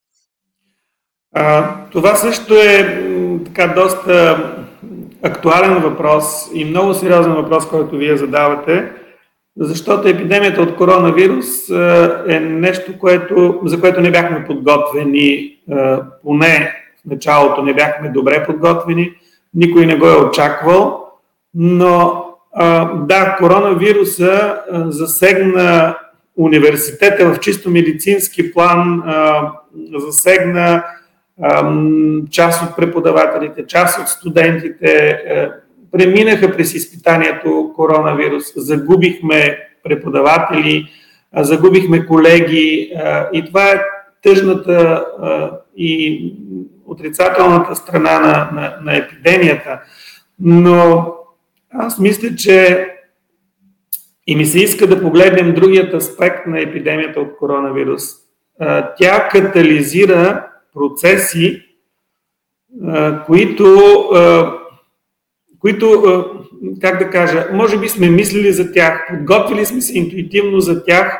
А, 1.34 1.74
това 1.90 2.14
също 2.14 2.54
е 2.54 3.02
така 3.44 3.66
доста 3.66 4.44
актуален 5.22 5.78
въпрос 5.78 6.24
и 6.54 6.64
много 6.64 6.94
сериозен 6.94 7.34
въпрос, 7.34 7.68
който 7.68 7.96
вие 7.96 8.16
задавате, 8.16 8.92
защото 9.56 10.08
епидемията 10.08 10.62
от 10.62 10.76
коронавирус 10.76 11.70
е 12.28 12.40
нещо, 12.40 12.98
което, 12.98 13.60
за 13.64 13.80
което 13.80 14.00
не 14.00 14.10
бяхме 14.10 14.46
подготвени, 14.46 15.58
поне 16.22 16.72
в 17.00 17.10
началото 17.10 17.62
не 17.62 17.74
бяхме 17.74 18.08
добре 18.08 18.46
подготвени 18.46 19.12
никой 19.54 19.86
не 19.86 19.96
го 19.96 20.06
е 20.06 20.24
очаквал, 20.24 21.04
но 21.54 22.24
да, 22.94 23.36
коронавируса 23.38 24.60
засегна 24.72 25.96
университета 26.36 27.34
в 27.34 27.40
чисто 27.40 27.70
медицински 27.70 28.52
план, 28.52 29.02
засегна 29.96 30.84
част 32.30 32.62
от 32.62 32.76
преподавателите, 32.76 33.66
част 33.66 34.00
от 34.00 34.08
студентите, 34.08 35.18
преминаха 35.92 36.52
през 36.52 36.74
изпитанието 36.74 37.72
коронавирус, 37.76 38.44
загубихме 38.56 39.58
преподаватели, 39.84 40.86
загубихме 41.36 42.06
колеги 42.06 42.92
и 43.32 43.44
това 43.46 43.70
е 43.70 43.82
тъжната 44.22 45.06
и 45.76 46.34
отрицателната 46.88 47.76
страна 47.76 48.20
на, 48.20 48.50
на, 48.60 48.76
на 48.82 48.96
епидемията. 48.96 49.80
Но 50.40 51.06
аз 51.70 51.98
мисля, 51.98 52.36
че 52.36 52.86
и 54.26 54.36
ми 54.36 54.46
се 54.46 54.58
иска 54.58 54.86
да 54.86 55.02
погледнем 55.02 55.54
другият 55.54 55.94
аспект 55.94 56.46
на 56.46 56.60
епидемията 56.60 57.20
от 57.20 57.36
коронавирус. 57.38 58.02
Тя 58.98 59.28
катализира 59.28 60.46
процеси, 60.74 61.62
които, 63.26 63.76
които, 65.58 66.24
как 66.80 66.98
да 66.98 67.10
кажа, 67.10 67.48
може 67.52 67.78
би 67.78 67.88
сме 67.88 68.10
мислили 68.10 68.52
за 68.52 68.72
тях, 68.72 69.06
подготвили 69.08 69.66
сме 69.66 69.80
се 69.80 69.98
интуитивно 69.98 70.60
за 70.60 70.84
тях, 70.84 71.18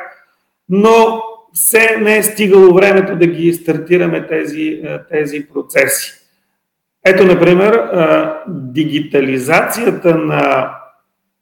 но 0.69 1.21
все 1.53 1.97
не 2.01 2.17
е 2.17 2.23
стигало 2.23 2.73
времето 2.73 3.15
да 3.15 3.27
ги 3.27 3.53
стартираме 3.53 4.27
тези, 4.27 4.81
е, 4.83 4.99
тези 5.11 5.47
процеси. 5.53 6.13
Ето, 7.05 7.25
например, 7.25 7.73
е, 7.73 7.89
дигитализацията 8.47 10.15
на 10.15 10.71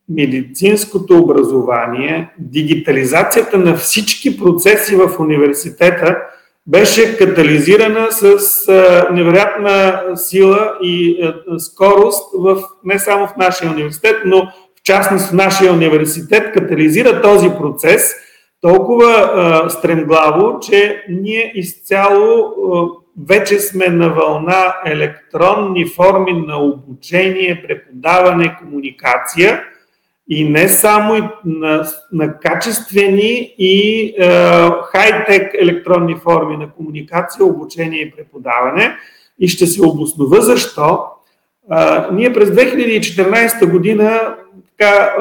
медицинското 0.10 1.18
образование, 1.18 2.30
дигитализацията 2.40 3.58
на 3.58 3.76
всички 3.76 4.40
процеси 4.40 4.96
в 4.96 5.20
университета 5.20 6.18
беше 6.68 7.18
катализирана 7.18 8.08
с 8.12 8.24
е, 8.68 9.14
невероятна 9.14 10.02
сила 10.16 10.74
и 10.82 11.18
скорост 11.58 12.30
в, 12.38 12.64
не 12.84 13.00
само 13.00 13.28
в 13.28 13.38
нашия 13.38 13.72
университет, 13.72 14.16
но 14.26 14.46
в 14.80 14.84
частност 14.84 15.30
в 15.30 15.34
нашия 15.34 15.74
университет 15.74 16.54
катализира 16.54 17.22
този 17.22 17.50
процес– 17.50 18.14
толкова 18.62 19.12
а, 19.14 19.70
стремглаво, 19.70 20.60
че 20.60 21.06
ние 21.10 21.52
изцяло 21.56 22.54
а, 22.74 22.88
вече 23.28 23.60
сме 23.60 23.88
на 23.88 24.10
вълна 24.10 24.76
електронни 24.86 25.86
форми 25.86 26.34
на 26.34 26.58
обучение, 26.58 27.64
преподаване, 27.68 28.58
комуникация 28.60 29.64
и 30.30 30.50
не 30.50 30.70
само 30.70 31.30
на, 31.46 31.88
на 32.12 32.40
качествени 32.40 33.56
и 33.58 34.14
хай-тек 34.84 35.54
електронни 35.62 36.16
форми 36.16 36.58
на 36.58 36.70
комуникация, 36.70 37.46
обучение 37.46 38.02
и 38.02 38.12
преподаване. 38.12 38.98
И 39.40 39.48
ще 39.48 39.66
се 39.66 39.86
обоснова 39.86 40.42
защо. 40.42 41.06
А, 41.70 42.10
ние 42.12 42.34
през 42.34 42.50
2014 42.50 43.72
година 43.72 44.36
така, 44.78 45.16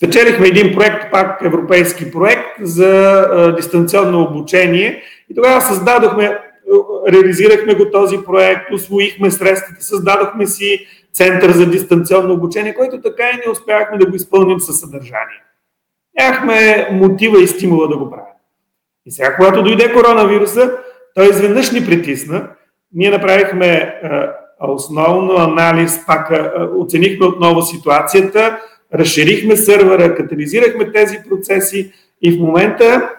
Спечелихме 0.00 0.46
един 0.46 0.74
проект, 0.74 1.10
пак 1.12 1.42
европейски 1.42 2.12
проект 2.12 2.46
за 2.60 3.20
а, 3.30 3.54
дистанционно 3.56 4.22
обучение 4.22 5.02
и 5.30 5.34
тогава 5.34 5.60
създадохме, 5.60 6.38
реализирахме 7.08 7.74
го 7.74 7.90
този 7.90 8.18
проект, 8.26 8.72
освоихме 8.72 9.30
средствата, 9.30 9.84
създадохме 9.84 10.46
си 10.46 10.86
център 11.12 11.50
за 11.50 11.66
дистанционно 11.66 12.34
обучение, 12.34 12.74
който 12.74 13.00
така 13.00 13.30
и 13.30 13.46
не 13.46 13.52
успяхме 13.52 13.98
да 13.98 14.06
го 14.06 14.16
изпълним 14.16 14.60
със 14.60 14.80
съдържание. 14.80 15.42
Нямахме 16.18 16.88
мотива 16.92 17.42
и 17.42 17.46
стимула 17.46 17.88
да 17.88 17.96
го 17.96 18.10
правим. 18.10 18.24
И 19.06 19.10
сега, 19.10 19.36
когато 19.36 19.62
дойде 19.62 19.92
коронавируса, 19.92 20.72
той 21.14 21.30
изведнъж 21.30 21.70
ни 21.70 21.86
притисна. 21.86 22.48
Ние 22.92 23.10
направихме 23.10 24.00
а, 24.02 24.32
основно 24.60 25.36
анализ, 25.36 26.06
пак 26.06 26.30
а, 26.30 26.68
оценихме 26.76 27.26
отново 27.26 27.62
ситуацията, 27.62 28.58
разширихме 28.94 29.56
сървъра, 29.56 30.14
катализирахме 30.14 30.92
тези 30.92 31.18
процеси 31.28 31.92
и 32.22 32.32
в 32.32 32.40
момента 32.40 33.10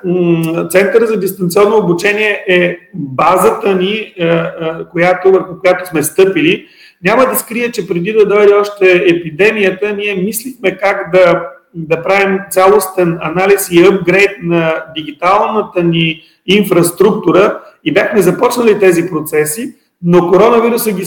Центъра 0.69 1.07
за 1.07 1.19
дистанционно 1.19 1.77
обучение 1.77 2.43
е 2.47 2.77
базата 2.93 3.75
ни, 3.75 3.93
е, 3.93 4.13
е, 4.17 4.45
която, 4.91 5.31
върху 5.31 5.59
която 5.59 5.89
сме 5.89 6.03
стъпили. 6.03 6.65
Няма 7.03 7.25
да 7.25 7.35
скрия, 7.35 7.71
че 7.71 7.87
преди 7.87 8.13
да 8.13 8.25
дойде 8.25 8.53
още 8.53 9.03
епидемията, 9.07 9.93
ние 9.93 10.15
мислихме 10.15 10.77
как 10.77 11.11
да, 11.13 11.49
да 11.73 12.03
правим 12.03 12.39
цялостен 12.49 13.17
анализ 13.21 13.71
и 13.71 13.83
апгрейд 13.83 14.31
на 14.43 14.83
дигиталната 14.95 15.83
ни 15.83 16.21
инфраструктура 16.45 17.59
и 17.83 17.93
бяхме 17.93 18.21
започнали 18.21 18.79
тези 18.79 19.09
процеси, 19.09 19.75
но 20.03 20.27
коронавируса 20.27 20.91
ги, 20.91 21.03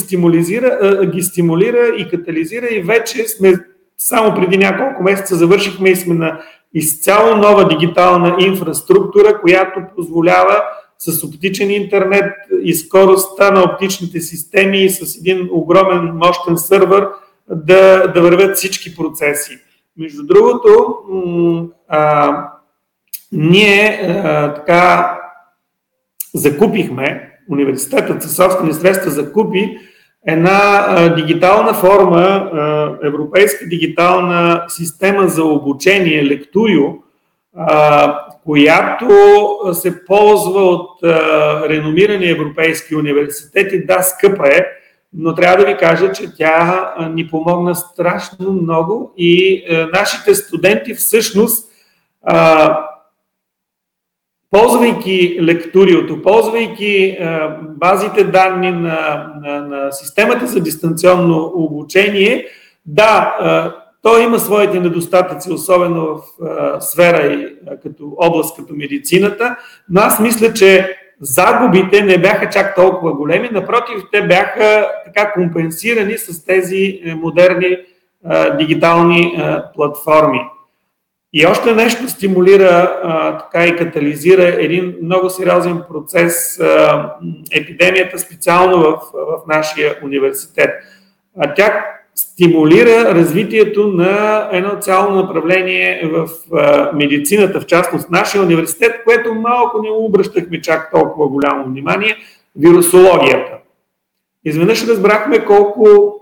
е, 0.83 1.07
ги 1.07 1.23
стимулира 1.23 1.95
и 1.99 2.09
катализира 2.09 2.67
и 2.67 2.83
вече 2.83 3.29
сме 3.29 3.55
само 4.05 4.35
преди 4.35 4.57
няколко 4.57 5.03
месеца 5.03 5.37
завършихме 5.37 5.91
и 5.91 5.97
сме 5.97 6.15
на 6.15 6.41
изцяло 6.75 7.37
нова 7.37 7.69
дигитална 7.69 8.37
инфраструктура, 8.39 9.41
която 9.41 9.81
позволява 9.97 10.63
с 10.99 11.25
оптичен 11.25 11.71
интернет 11.71 12.33
и 12.63 12.75
скоростта 12.75 13.51
на 13.51 13.63
оптичните 13.63 14.21
системи 14.21 14.91
с 14.91 15.17
един 15.17 15.49
огромен 15.53 16.15
мощен 16.15 16.59
сървър 16.59 17.09
да, 17.51 18.07
да 18.07 18.23
вървят 18.23 18.57
всички 18.57 18.97
процеси. 18.97 19.59
Между 19.97 20.23
другото, 20.27 20.99
а, 21.89 22.33
ние 23.33 24.01
а, 24.03 24.55
така 24.55 25.19
закупихме, 26.35 27.31
университетът 27.51 28.23
със 28.23 28.37
собствени 28.37 28.73
средства 28.73 29.11
закупи 29.11 29.79
една 30.27 31.09
дигитална 31.17 31.75
форма, 31.75 32.51
европейска 33.05 33.67
дигитална 33.67 34.65
система 34.69 35.29
за 35.29 35.45
обучение, 35.45 36.27
лектурио, 36.27 36.85
която 38.45 39.09
се 39.73 40.05
ползва 40.05 40.61
от 40.61 40.91
реномирани 41.69 42.31
европейски 42.31 42.97
университети. 42.97 43.87
Да, 43.87 44.03
скъпа 44.03 44.49
е, 44.49 44.67
но 45.17 45.35
трябва 45.35 45.57
да 45.57 45.67
ви 45.67 45.77
кажа, 45.77 46.13
че 46.13 46.37
тя 46.37 46.95
ни 47.15 47.29
помогна 47.29 47.75
страшно 47.75 48.53
много 48.53 49.13
и 49.17 49.65
нашите 49.93 50.35
студенти 50.35 50.95
всъщност 50.95 51.71
ползвайки 54.55 55.39
лекториото, 55.43 56.23
ползвайки 56.23 57.19
базите 57.61 58.25
данни 58.25 58.71
на, 58.71 59.27
на, 59.43 59.61
на 59.61 59.93
системата 59.93 60.47
за 60.47 60.61
дистанционно 60.61 61.53
обучение, 61.55 62.47
да, 62.87 63.35
то 64.03 64.19
има 64.19 64.39
своите 64.39 64.81
недостатъци, 64.81 65.53
особено 65.53 66.07
в 66.07 66.21
сфера 66.81 67.33
и 67.33 67.57
а, 67.67 67.77
като 67.77 68.13
област, 68.17 68.57
като 68.57 68.75
медицината, 68.75 69.57
но 69.91 70.01
аз 70.01 70.21
мисля, 70.21 70.53
че 70.53 70.97
загубите 71.21 72.03
не 72.03 72.19
бяха 72.19 72.51
чак 72.51 72.75
толкова 72.75 73.13
големи, 73.13 73.49
напротив, 73.53 73.97
те 74.13 74.23
бяха 74.23 74.89
така 75.05 75.33
компенсирани 75.33 76.19
с 76.19 76.45
тези 76.45 77.01
е, 77.05 77.15
модерни 77.15 77.77
дигитални 78.59 79.39
платформи. 79.75 80.41
И 81.37 81.47
още 81.47 81.75
нещо 81.75 82.09
стимулира 82.09 83.01
така 83.41 83.67
и 83.67 83.77
катализира 83.77 84.43
един 84.43 84.97
много 85.03 85.31
сериозен 85.31 85.83
процес, 85.93 86.61
епидемията 87.53 88.19
специално 88.19 88.79
в, 88.79 88.99
в 89.13 89.47
нашия 89.49 89.95
университет. 90.05 90.71
Тя 91.57 91.85
стимулира 92.15 93.15
развитието 93.15 93.89
на 93.89 94.49
едно 94.53 94.77
цяло 94.81 95.15
направление 95.15 96.11
в 96.13 96.29
медицината, 96.95 97.61
в 97.61 97.67
частност 97.67 98.11
нашия 98.11 98.43
университет, 98.43 98.93
което 99.05 99.35
малко 99.35 99.83
не 99.83 99.91
обръщахме 99.91 100.61
чак 100.61 100.91
толкова 100.91 101.29
голямо 101.29 101.65
внимание 101.65 102.17
вирусологията. 102.57 103.53
Изведнъж 104.45 104.89
разбрахме 104.89 105.45
колко 105.45 106.15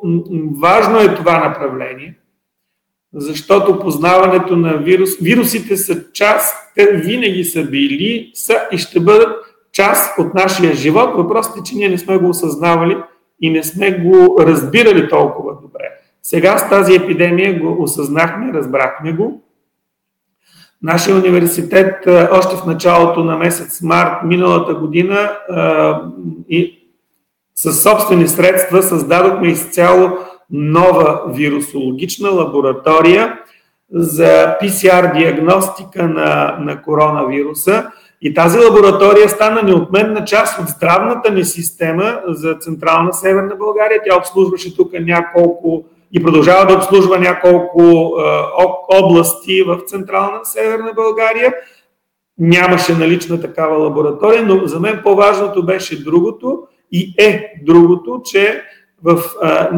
важно 0.61 1.01
е 1.01 1.14
това 1.14 1.48
направление 1.48 2.14
защото 3.14 3.79
познаването 3.79 4.57
на 4.57 4.77
вирус, 4.77 5.11
вирусите 5.20 5.77
са 5.77 6.12
част, 6.12 6.57
те 6.75 6.92
винаги 6.92 7.44
са 7.44 7.64
били, 7.64 8.31
са 8.35 8.57
и 8.72 8.79
ще 8.79 9.01
бъдат 9.01 9.37
част 9.72 10.18
от 10.18 10.35
нашия 10.35 10.75
живот. 10.75 11.11
Въпросът 11.16 11.57
е, 11.57 11.62
че 11.64 11.77
ние 11.77 11.88
не 11.88 11.98
сме 11.98 12.18
го 12.18 12.29
осъзнавали 12.29 12.96
и 13.40 13.51
не 13.51 13.62
сме 13.62 13.90
го 13.90 14.37
разбирали 14.40 15.09
толкова 15.09 15.53
добре. 15.62 15.88
Сега 16.22 16.59
с 16.59 16.68
тази 16.68 16.94
епидемия 16.94 17.61
го 17.61 17.83
осъзнахме, 17.83 18.53
разбрахме 18.53 19.12
го. 19.12 19.42
Нашия 20.83 21.16
университет 21.16 22.07
още 22.33 22.57
в 22.57 22.66
началото 22.66 23.25
на 23.25 23.37
месец 23.37 23.83
март 23.83 24.25
миналата 24.25 24.75
година 24.75 25.33
и 26.48 26.79
със 27.55 27.83
собствени 27.83 28.29
средства 28.29 28.83
създадохме 28.83 29.48
изцяло 29.48 30.18
нова 30.53 31.23
вирусологична 31.29 32.31
лаборатория 32.31 33.38
за 33.93 34.57
PCR 34.62 35.19
диагностика 35.19 36.09
на, 36.09 36.57
на 36.61 36.83
коронавируса. 36.83 37.87
И 38.23 38.35
тази 38.35 38.59
лаборатория 38.59 39.29
стана 39.29 39.62
неотменна 39.62 40.25
част 40.25 40.61
от 40.61 40.69
здравната 40.69 41.31
ни 41.31 41.45
система 41.45 42.21
за 42.27 42.55
Централна 42.55 43.12
Северна 43.12 43.57
България. 43.57 44.01
Тя 44.05 44.19
обслужваше 44.19 44.77
тук 44.77 44.93
няколко 45.01 45.85
и 46.12 46.23
продължава 46.23 46.67
да 46.67 46.75
обслужва 46.75 47.19
няколко 47.19 47.83
е, 47.83 48.23
области 48.99 49.62
в 49.62 49.79
Централна 49.87 50.41
Северна 50.45 50.93
България. 50.97 51.55
Нямаше 52.38 52.95
налична 52.95 53.41
такава 53.41 53.77
лаборатория, 53.77 54.43
но 54.47 54.67
за 54.67 54.81
мен 54.81 55.01
по-важното 55.05 55.67
беше 55.67 56.05
другото 56.05 56.62
и 56.93 57.15
е 57.19 57.53
другото, 57.67 58.21
че 58.25 58.62
в 59.05 59.23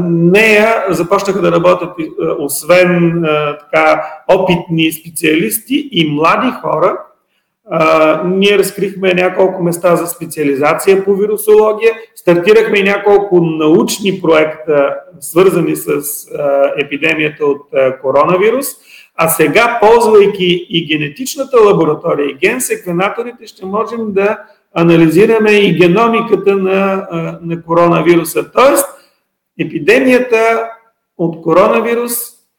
нея 0.05 0.85
започнаха 0.91 1.41
да 1.41 1.53
работят, 1.53 1.91
освен 2.39 3.25
така, 3.61 4.03
опитни 4.29 4.93
специалисти 4.93 5.89
и 5.93 6.11
млади 6.11 6.53
хора. 6.63 6.99
Ние 8.25 8.59
разкрихме 8.59 9.15
няколко 9.15 9.63
места 9.63 9.97
за 9.97 10.07
специализация 10.07 11.05
по 11.05 11.15
вирусология, 11.15 11.93
стартирахме 12.15 12.83
няколко 12.83 13.41
научни 13.41 14.21
проекта, 14.23 14.95
свързани 15.21 15.77
с 15.77 16.03
епидемията 16.79 17.47
от 17.47 17.61
коронавирус. 18.03 18.67
А 19.17 19.29
сега, 19.29 19.79
ползвайки 19.83 20.67
и 20.71 20.87
генетичната 20.87 21.61
лаборатория, 21.61 22.31
и 22.31 22.35
генсеквенаторите, 22.35 23.47
ще 23.47 23.67
можем 23.67 24.13
да 24.13 24.39
анализираме 24.75 25.51
и 25.51 25.79
геномиката 25.79 26.57
на, 26.57 27.07
на 27.43 27.63
коронавируса. 27.63 28.51
Тоест, 28.53 28.87
епидемията 29.61 30.71
от 31.19 31.43
коронавирус 31.43 32.12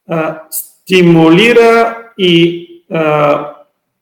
а, 0.09 0.41
стимулира 0.49 1.97
и 2.17 2.67
а, 2.91 3.55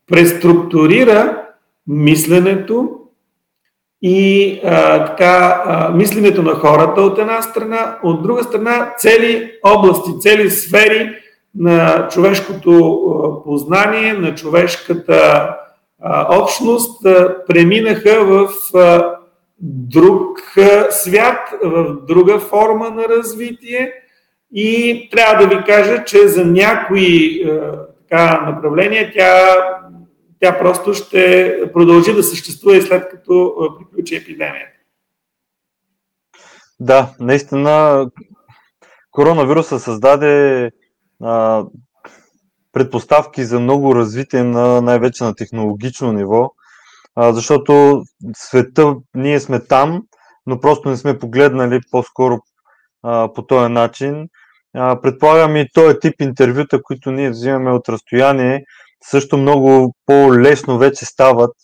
преструктурира 0.07 1.43
мисленето 1.87 2.89
и 4.01 4.59
а, 4.63 5.05
така, 5.05 5.63
а, 5.65 5.89
мисленето 5.91 6.43
на 6.43 6.53
хората 6.53 7.01
от 7.01 7.19
една 7.19 7.41
страна, 7.41 7.97
от 8.03 8.23
друга 8.23 8.43
страна 8.43 8.93
цели 8.97 9.51
области, 9.63 10.19
цели 10.19 10.49
сфери 10.49 11.15
на 11.55 12.07
човешкото 12.07 12.71
а, 12.71 13.43
познание, 13.43 14.13
на 14.13 14.35
човешката 14.35 15.49
а, 16.01 16.37
общност 16.41 17.05
а, 17.05 17.35
преминаха 17.47 18.25
в 18.25 18.49
а, 18.75 19.15
друг 19.63 20.39
свят, 20.89 21.39
в 21.63 21.97
друга 22.07 22.39
форма 22.39 22.89
на 22.89 23.03
развитие 23.03 23.93
и 24.53 25.07
трябва 25.11 25.47
да 25.47 25.55
ви 25.55 25.63
кажа, 25.63 26.03
че 26.05 26.27
за 26.27 26.45
някои 26.45 27.43
така, 28.01 28.41
направления 28.41 29.11
тя, 29.13 29.55
тя 30.39 30.59
просто 30.59 30.93
ще 30.93 31.53
продължи 31.73 32.13
да 32.13 32.23
съществува 32.23 32.77
и 32.77 32.81
след 32.81 33.09
като 33.09 33.55
приключи 33.79 34.15
епидемията. 34.15 34.79
Да, 36.79 37.09
наистина 37.19 38.05
коронавируса 39.11 39.79
създаде 39.79 40.71
а, 41.23 41.65
предпоставки 42.71 43.43
за 43.43 43.59
много 43.59 43.95
развитие 43.95 44.43
на 44.43 44.81
най-вече 44.81 45.23
на 45.23 45.35
технологично 45.35 46.13
ниво 46.13 46.51
а, 47.15 47.33
защото 47.33 48.03
света, 48.35 48.95
ние 49.15 49.39
сме 49.39 49.59
там, 49.59 50.01
но 50.45 50.59
просто 50.59 50.89
не 50.89 50.97
сме 50.97 51.19
погледнали 51.19 51.79
по-скоро 51.91 52.37
а, 53.03 53.33
по 53.33 53.45
този 53.45 53.69
начин. 53.69 54.27
А, 54.75 55.01
предполагам 55.01 55.55
и 55.55 55.69
този 55.73 55.99
тип 55.99 56.21
интервюта, 56.21 56.81
които 56.83 57.11
ние 57.11 57.29
взимаме 57.29 57.71
от 57.71 57.89
разстояние, 57.89 58.63
също 59.03 59.37
много 59.37 59.95
по-лесно 60.05 60.77
вече 60.77 61.05
стават 61.05 61.55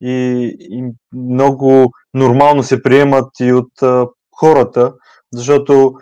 и, 0.00 0.48
и 0.60 0.84
много 1.12 1.92
нормално 2.14 2.62
се 2.62 2.82
приемат 2.82 3.40
и 3.40 3.52
от 3.52 3.82
а, 3.82 4.06
хората, 4.36 4.92
защото 5.32 5.94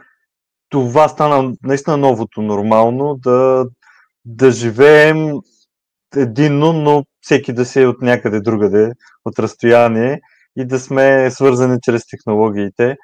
това 0.69 1.09
стана 1.09 1.53
наистина 1.62 1.97
новото 1.97 2.43
нормално, 2.43 3.15
да, 3.15 3.67
да 4.25 4.51
живеем 4.51 5.33
единно, 6.16 6.72
но 6.72 7.05
всеки 7.23 7.53
да 7.53 7.64
се 7.64 7.83
е 7.83 7.87
от 7.87 8.03
някъде 8.03 8.41
другаде, 8.41 8.93
от 9.25 9.39
разстояние 9.39 10.20
и 10.57 10.66
да 10.66 10.81
сме 10.81 11.31
свързани 11.31 11.79
чрез 11.83 12.07
технологиите. 12.07 12.97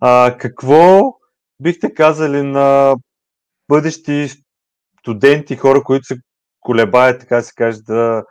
А, 0.00 0.36
какво 0.38 1.00
бихте 1.62 1.94
казали 1.94 2.42
на 2.42 2.94
бъдещи 3.68 4.28
студенти, 5.00 5.56
хора, 5.56 5.82
които 5.82 6.04
се 6.04 6.16
колебаят, 6.60 7.20
така 7.20 7.42
се 7.42 7.52
каже, 7.56 7.78
да, 7.86 8.24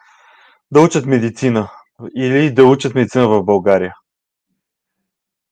да 0.72 0.82
учат 0.82 1.06
медицина 1.06 1.70
или 2.16 2.54
да 2.54 2.66
учат 2.66 2.96
медицина 2.96 3.28
в 3.28 3.44
България? 3.44 3.94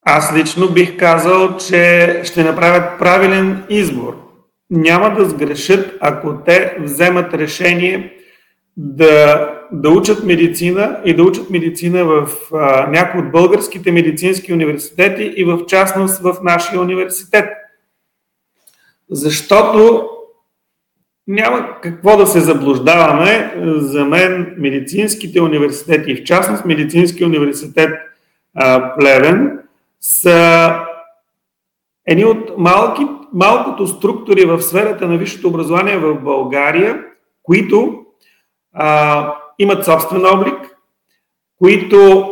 Аз 0.05 0.35
лично 0.35 0.73
бих 0.73 0.97
казал, 0.97 1.57
че 1.57 2.21
ще 2.25 2.43
направят 2.43 2.99
правилен 2.99 3.65
избор. 3.69 4.27
Няма 4.69 5.13
да 5.15 5.25
сгрешат, 5.25 5.97
ако 6.01 6.43
те 6.43 6.77
вземат 6.79 7.33
решение 7.33 8.13
да 8.77 9.49
да 9.71 9.89
учат 9.89 10.23
медицина 10.23 11.01
и 11.05 11.15
да 11.15 11.23
учат 11.23 11.49
медицина 11.49 12.05
в 12.05 12.27
а, 12.53 12.87
някои 12.89 13.21
от 13.21 13.31
българските 13.31 13.91
медицински 13.91 14.53
университети 14.53 15.33
и 15.35 15.43
в 15.43 15.65
частност 15.65 16.21
в 16.21 16.35
нашия 16.43 16.81
университет. 16.81 17.49
Защото 19.09 20.09
няма 21.27 21.81
какво 21.81 22.17
да 22.17 22.27
се 22.27 22.39
заблуждаваме. 22.39 23.53
За 23.65 24.05
мен 24.05 24.55
медицинските 24.57 25.41
университети, 25.41 26.15
в 26.15 26.23
частност 26.23 26.65
медицински 26.65 27.25
университет 27.25 27.99
а, 28.55 28.95
Плевен, 28.95 29.59
са 30.01 30.71
едни 32.05 32.25
от 32.25 32.57
малки, 32.57 33.07
малкото 33.33 33.87
структури 33.87 34.45
в 34.45 34.61
сферата 34.61 35.07
на 35.07 35.17
висшето 35.17 35.47
образование 35.47 35.97
в 35.97 36.15
България, 36.15 37.03
които 37.43 38.05
а, 38.73 39.33
имат 39.59 39.85
собствен 39.85 40.25
облик, 40.25 40.77
които 41.57 42.31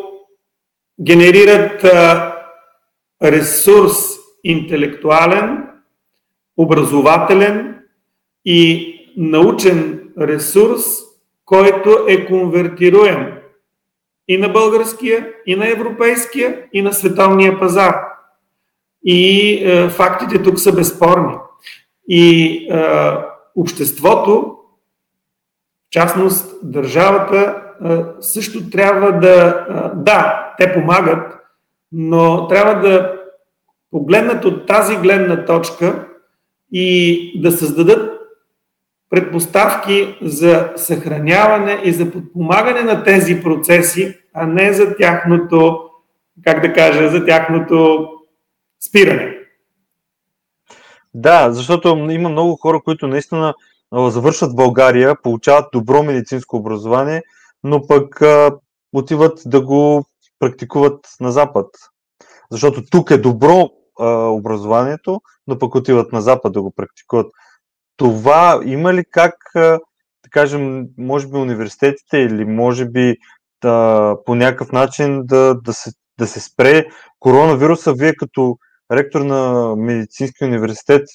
генерират 1.01 1.83
ресурс 3.23 3.95
интелектуален, 4.43 5.67
образователен 6.57 7.79
и 8.45 8.91
научен 9.17 10.09
ресурс, 10.19 10.83
който 11.45 12.05
е 12.07 12.25
конвертируем 12.25 13.33
и 14.27 14.37
на 14.37 14.49
българския, 14.49 15.33
и 15.45 15.55
на 15.55 15.69
европейския, 15.69 16.63
и 16.73 16.81
на 16.81 16.93
световния 16.93 17.59
пазар. 17.59 17.95
И 19.03 19.51
е, 19.63 19.89
фактите 19.89 20.43
тук 20.43 20.59
са 20.59 20.75
безспорни. 20.75 21.35
И 22.09 22.47
е, 22.71 22.77
обществото, 23.55 24.57
частност 25.95 26.55
държавата, 26.63 27.61
също 28.19 28.69
трябва 28.69 29.11
да. 29.11 29.65
Да, 29.95 30.53
те 30.57 30.73
помагат, 30.73 31.37
но 31.91 32.47
трябва 32.47 32.89
да 32.89 33.13
погледнат 33.91 34.45
от 34.45 34.67
тази 34.67 34.95
гледна 34.95 35.45
точка 35.45 36.07
и 36.71 37.41
да 37.41 37.51
създадат 37.51 38.21
предпоставки 39.09 40.17
за 40.21 40.71
съхраняване 40.75 41.81
и 41.83 41.91
за 41.91 42.11
подпомагане 42.11 42.81
на 42.81 43.03
тези 43.03 43.41
процеси, 43.43 44.17
а 44.33 44.47
не 44.47 44.73
за 44.73 44.95
тяхното, 44.95 45.79
как 46.43 46.61
да 46.61 46.73
кажа, 46.73 47.09
за 47.09 47.25
тяхното 47.25 48.09
спиране. 48.87 49.37
Да, 51.13 51.51
защото 51.51 52.07
има 52.09 52.29
много 52.29 52.55
хора, 52.55 52.81
които 52.85 53.07
наистина 53.07 53.53
завършват 53.95 54.51
в 54.51 54.55
България, 54.55 55.15
получават 55.23 55.65
добро 55.73 56.03
медицинско 56.03 56.57
образование, 56.57 57.21
но 57.63 57.87
пък 57.87 58.21
отиват 58.93 59.41
да 59.45 59.61
го 59.61 60.05
практикуват 60.39 60.99
на 61.19 61.31
Запад. 61.31 61.67
Защото 62.51 62.83
тук 62.91 63.11
е 63.11 63.17
добро 63.17 63.69
образованието, 64.29 65.21
но 65.47 65.59
пък 65.59 65.75
отиват 65.75 66.11
на 66.11 66.21
Запад 66.21 66.53
да 66.53 66.61
го 66.61 66.71
практикуват 66.71 67.27
това 67.97 68.61
има 68.65 68.93
ли 68.93 69.03
как, 69.11 69.35
да 69.55 70.29
кажем, 70.29 70.87
може 70.97 71.27
би 71.27 71.37
университетите 71.37 72.17
или 72.17 72.45
може 72.45 72.85
би 72.85 73.15
да, 73.61 74.15
по 74.25 74.35
някакъв 74.35 74.71
начин 74.71 75.21
да, 75.25 75.55
да, 75.63 75.73
се, 75.73 75.91
да 76.19 76.27
се 76.27 76.39
спре 76.39 76.85
коронавируса? 77.19 77.93
Вие 77.93 78.15
като 78.15 78.57
ректор 78.91 79.21
на 79.21 79.73
медицински 79.75 80.45
университет, 80.45 81.07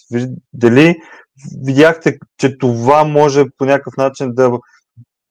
дали 0.53 0.97
видяхте, 1.67 2.19
че 2.39 2.59
това 2.59 3.05
може 3.05 3.45
по 3.59 3.65
някакъв 3.65 3.97
начин 3.97 4.35
да 4.35 4.59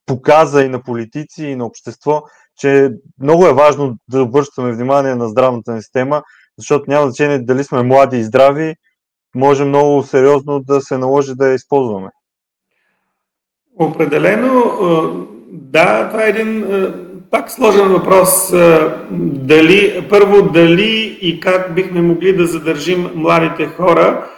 показа 0.05 0.64
и 0.64 0.70
на 0.70 0.84
политици, 0.84 1.45
и 1.45 1.55
на 1.55 1.66
общество, 1.66 2.22
че 2.57 2.89
много 3.22 3.47
е 3.47 3.53
важно 3.53 3.95
да 4.07 4.24
обръщаме 4.24 4.72
внимание 4.72 5.16
на 5.16 5.30
здравната 5.30 5.74
ни 5.74 5.82
система, 5.82 6.24
защото 6.57 6.86
няма 6.88 7.05
значение 7.05 7.39
дали 7.39 7.64
сме 7.64 7.84
млади 7.84 8.18
и 8.18 8.24
здрави, 8.24 8.76
може 9.36 9.66
много 9.66 10.03
сериозно 10.03 10.60
да 10.60 10.82
се 10.82 10.97
наложи 10.97 11.36
да 11.36 11.47
я 11.47 11.53
използваме. 11.53 12.10
Определено, 13.80 14.64
да, 15.51 16.10
това 16.10 16.26
е 16.26 16.30
един 16.30 16.66
пак 17.32 17.51
сложен 17.51 17.88
въпрос. 17.88 18.51
Дали, 19.22 20.07
първо, 20.10 20.41
дали 20.41 21.18
и 21.22 21.39
как 21.39 21.76
бихме 21.76 22.01
могли 22.01 22.36
да 22.36 22.47
задържим 22.47 23.12
младите 23.16 23.66
хора 23.66 24.30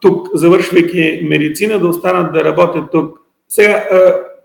тук, 0.00 0.28
завършвайки 0.34 1.20
медицина, 1.28 1.78
да 1.78 1.88
останат 1.88 2.32
да 2.32 2.44
работят 2.44 2.90
тук. 2.92 3.18
Сега, 3.48 3.84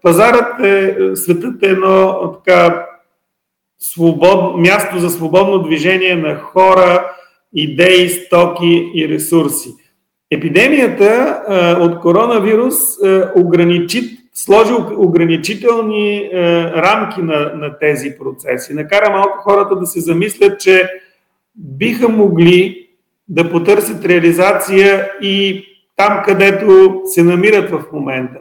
пазарът 0.01 0.59
е, 0.59 0.95
светът 1.15 1.63
е 1.63 1.67
едно 1.67 2.31
така 2.31 2.85
свобод, 3.79 4.57
място 4.57 4.99
за 4.99 5.09
свободно 5.09 5.59
движение 5.59 6.15
на 6.15 6.35
хора, 6.35 7.11
идеи, 7.53 8.09
стоки 8.09 8.91
и 8.93 9.09
ресурси. 9.09 9.69
Епидемията 10.31 11.41
а, 11.47 11.77
от 11.81 11.99
коронавирус 11.99 13.03
а, 13.03 13.31
ограничи, 13.35 14.17
сложи 14.33 14.73
ограничителни 14.97 16.29
а, 16.33 16.37
рамки 16.81 17.21
на, 17.21 17.51
на 17.55 17.79
тези 17.79 18.15
процеси. 18.19 18.73
Накара 18.73 19.09
малко 19.09 19.37
хората 19.37 19.75
да 19.75 19.85
се 19.85 19.99
замислят, 19.99 20.59
че 20.59 20.89
биха 21.55 22.09
могли 22.09 22.80
да 23.31 23.51
потърсят 23.51 24.05
реализация 24.05 25.09
и 25.21 25.65
там, 25.95 26.21
където 26.25 27.01
се 27.05 27.23
намират 27.23 27.71
в 27.71 27.83
момента. 27.93 28.37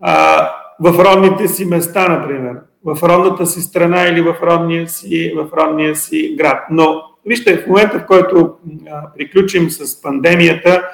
А, 0.00 0.48
в 0.80 1.04
родните 1.04 1.48
си 1.48 1.64
места, 1.64 2.08
например, 2.08 2.56
в 2.84 3.02
родната 3.02 3.46
си 3.46 3.60
страна 3.60 4.02
или 4.02 4.20
в 4.20 4.36
родния 4.42 4.88
си, 4.88 5.32
в 5.36 5.48
родния 5.56 5.96
си 5.96 6.34
град. 6.38 6.64
Но 6.70 7.02
Вижте, 7.26 7.58
в 7.58 7.66
момента, 7.66 7.98
в 7.98 8.06
който 8.06 8.54
приключим 9.18 9.70
с 9.70 10.02
пандемията 10.02 10.88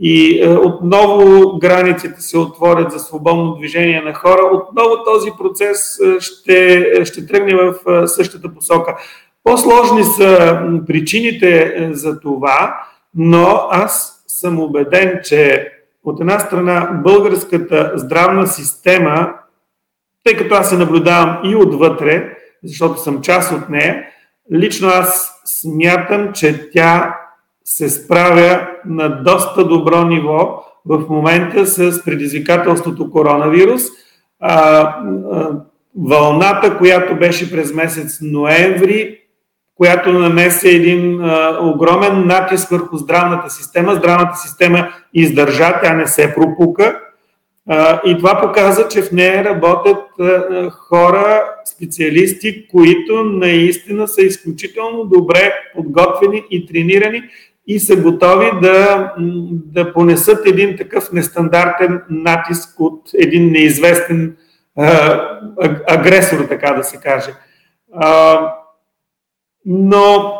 и 0.00 0.46
отново 0.64 1.58
границите 1.58 2.20
се 2.20 2.38
отворят 2.38 2.92
за 2.92 2.98
свободно 2.98 3.54
движение 3.54 4.00
на 4.00 4.14
хора, 4.14 4.40
отново 4.52 5.04
този 5.04 5.30
процес 5.38 5.98
ще, 6.18 7.04
ще 7.04 7.26
тръгне 7.26 7.54
в 7.54 7.74
същата 8.08 8.54
посока. 8.54 8.96
По-сложни 9.46 10.04
са 10.04 10.60
причините 10.86 11.76
за 11.92 12.20
това, 12.20 12.80
но 13.14 13.68
аз 13.70 14.24
съм 14.26 14.60
убеден, 14.60 15.20
че 15.24 15.68
от 16.04 16.20
една 16.20 16.38
страна 16.38 17.00
българската 17.04 17.92
здравна 17.94 18.46
система, 18.46 19.34
тъй 20.24 20.36
като 20.36 20.54
аз 20.54 20.68
се 20.68 20.76
наблюдавам 20.76 21.40
и 21.44 21.56
отвътре, 21.56 22.36
защото 22.64 23.00
съм 23.00 23.22
част 23.22 23.52
от 23.52 23.68
нея, 23.68 24.04
лично 24.52 24.88
аз 24.88 25.40
смятам, 25.44 26.32
че 26.32 26.70
тя 26.70 27.16
се 27.64 27.88
справя 27.88 28.68
на 28.86 29.08
доста 29.08 29.64
добро 29.64 30.04
ниво 30.04 30.64
в 30.84 31.04
момента 31.08 31.66
с 31.66 32.04
предизвикателството 32.04 33.10
коронавирус. 33.10 33.82
Вълната, 36.08 36.78
която 36.78 37.16
беше 37.16 37.50
през 37.52 37.74
месец 37.74 38.18
ноември, 38.22 39.18
която 39.76 40.12
нанесе 40.12 40.68
един 40.68 41.20
а, 41.24 41.58
огромен 41.62 42.26
натиск 42.26 42.68
върху 42.68 42.96
здравната 42.96 43.50
система. 43.50 43.94
Здравната 43.94 44.36
система 44.36 44.88
издържа, 45.14 45.80
тя 45.82 45.94
не 45.94 46.06
се 46.06 46.34
пропука. 46.34 47.00
И 48.06 48.18
това 48.18 48.40
показва, 48.40 48.88
че 48.88 49.02
в 49.02 49.12
нея 49.12 49.44
работят 49.44 50.02
хора, 50.70 51.44
специалисти, 51.64 52.68
които 52.68 53.24
наистина 53.24 54.08
са 54.08 54.22
изключително 54.22 55.04
добре 55.04 55.52
подготвени 55.74 56.44
и 56.50 56.66
тренирани 56.66 57.22
и 57.66 57.80
са 57.80 57.96
готови 57.96 58.50
да, 58.62 59.12
да 59.50 59.92
понесат 59.92 60.46
един 60.46 60.76
такъв 60.76 61.12
нестандартен 61.12 62.02
натиск 62.10 62.80
от 62.80 63.02
един 63.18 63.50
неизвестен 63.52 64.36
агресор, 65.88 66.46
така 66.48 66.72
да 66.72 66.84
се 66.84 66.96
каже. 66.96 67.30
Но 69.66 70.32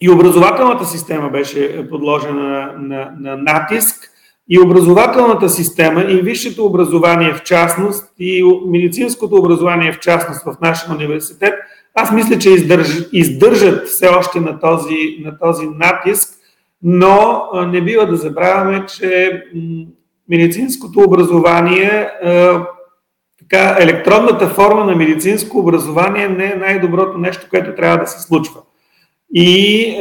и 0.00 0.10
образователната 0.10 0.84
система 0.84 1.28
беше 1.28 1.88
подложена 1.90 2.42
на, 2.42 2.72
на, 2.78 3.12
на 3.20 3.36
натиск. 3.36 4.10
И 4.48 4.60
образователната 4.60 5.48
система, 5.48 6.02
и 6.02 6.20
висшето 6.20 6.64
образование 6.66 7.34
в 7.34 7.42
частност, 7.42 8.12
и 8.18 8.44
медицинското 8.66 9.36
образование 9.36 9.92
в 9.92 9.98
частност 9.98 10.44
в 10.44 10.56
нашия 10.62 10.94
университет, 10.94 11.54
аз 11.94 12.12
мисля, 12.12 12.38
че 12.38 12.50
издърж, 12.50 12.88
издържат 13.12 13.88
все 13.88 14.08
още 14.08 14.40
на 14.40 14.60
този, 14.60 15.16
на 15.24 15.38
този 15.38 15.66
натиск, 15.66 16.28
но 16.82 17.42
не 17.66 17.80
бива 17.80 18.06
да 18.06 18.16
забравяме, 18.16 18.86
че 18.86 19.42
медицинското 20.28 21.00
образование, 21.00 22.08
така, 23.50 23.76
електронната 23.80 24.48
форма 24.48 24.84
на 24.84 24.96
медицинско 24.96 25.58
образование 25.58 26.28
не 26.28 26.44
е 26.44 26.58
най-доброто 26.58 27.18
нещо, 27.18 27.46
което 27.50 27.74
трябва 27.74 27.98
да 27.98 28.06
се 28.06 28.22
случва. 28.22 28.60
И 29.34 29.98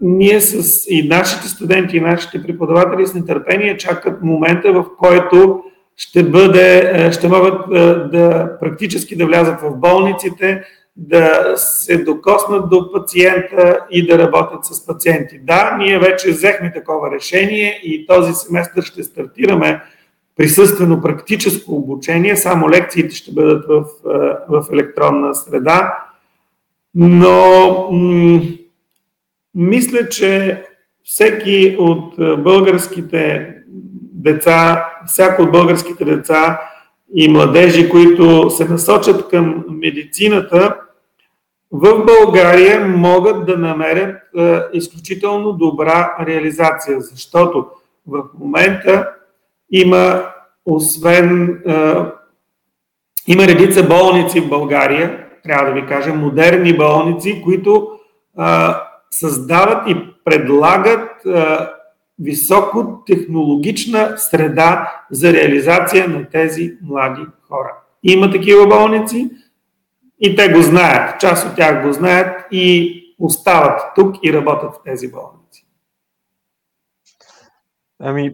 ние 0.00 0.40
с 0.40 0.84
и 0.88 1.08
нашите 1.08 1.48
студенти, 1.48 1.96
и 1.96 2.00
нашите 2.00 2.42
преподаватели 2.42 3.06
с 3.06 3.14
нетърпение 3.14 3.76
чакат 3.76 4.22
момента, 4.22 4.72
в 4.72 4.84
който 4.98 5.62
ще, 5.96 6.22
бъде, 6.22 7.10
ще 7.12 7.28
могат 7.28 7.70
да 8.10 8.50
практически 8.60 9.16
да 9.16 9.26
влязат 9.26 9.60
в 9.60 9.76
болниците, 9.76 10.62
да 10.96 11.52
се 11.56 12.04
докоснат 12.04 12.70
до 12.70 12.92
пациента 12.92 13.78
и 13.90 14.06
да 14.06 14.18
работят 14.18 14.64
с 14.64 14.86
пациенти. 14.86 15.40
Да, 15.42 15.76
ние 15.78 15.98
вече 15.98 16.30
взехме 16.30 16.72
такова 16.72 17.10
решение 17.10 17.80
и 17.82 18.06
този 18.06 18.32
семестър 18.32 18.82
ще 18.82 19.02
стартираме 19.02 19.82
присъствено 20.36 21.00
практическо 21.00 21.74
обучение, 21.74 22.36
само 22.36 22.70
лекциите 22.70 23.14
ще 23.14 23.32
бъдат 23.32 23.66
в, 23.68 23.84
в 24.48 24.64
електронна 24.72 25.34
среда, 25.34 25.98
но 26.94 27.88
м- 27.92 28.40
мисля, 29.54 30.08
че 30.08 30.62
всеки 31.04 31.76
от 31.78 32.14
българските 32.42 33.52
деца, 34.12 34.86
всяко 35.06 35.42
от 35.42 35.52
българските 35.52 36.04
деца 36.04 36.60
и 37.14 37.28
младежи, 37.28 37.88
които 37.88 38.50
се 38.50 38.68
насочат 38.68 39.28
към 39.28 39.64
медицината, 39.68 40.76
в 41.72 42.04
България 42.04 42.86
могат 42.86 43.46
да 43.46 43.58
намерят 43.58 44.16
е, 44.38 44.60
изключително 44.72 45.52
добра 45.52 46.16
реализация, 46.26 47.00
защото 47.00 47.66
в 48.06 48.24
момента 48.38 49.10
има 49.70 50.32
освен 50.66 51.62
е, 51.68 51.94
има 53.26 53.46
редица 53.46 53.88
болници 53.88 54.40
в 54.40 54.48
България, 54.48 55.26
трябва 55.44 55.66
да 55.66 55.80
ви 55.80 55.86
кажа, 55.86 56.14
модерни 56.14 56.76
болници, 56.76 57.42
които 57.44 57.98
е, 58.38 58.42
създават 59.10 59.88
и 59.88 59.96
предлагат 60.24 61.26
е, 61.26 61.56
високотехнологична 62.18 64.18
среда 64.18 65.02
за 65.10 65.32
реализация 65.32 66.08
на 66.08 66.28
тези 66.28 66.78
млади 66.82 67.22
хора. 67.48 67.76
Има 68.02 68.30
такива 68.30 68.66
болници, 68.66 69.30
и 70.20 70.36
те 70.36 70.48
го 70.48 70.62
знаят. 70.62 71.20
Част 71.20 71.48
от 71.48 71.56
тях 71.56 71.86
го 71.86 71.92
знаят 71.92 72.44
и 72.52 73.02
остават 73.18 73.80
тук 73.94 74.16
и 74.22 74.32
работят 74.32 74.74
в 74.74 74.82
тези 74.84 75.10
болници. 75.10 75.66
Ами, 77.98 78.32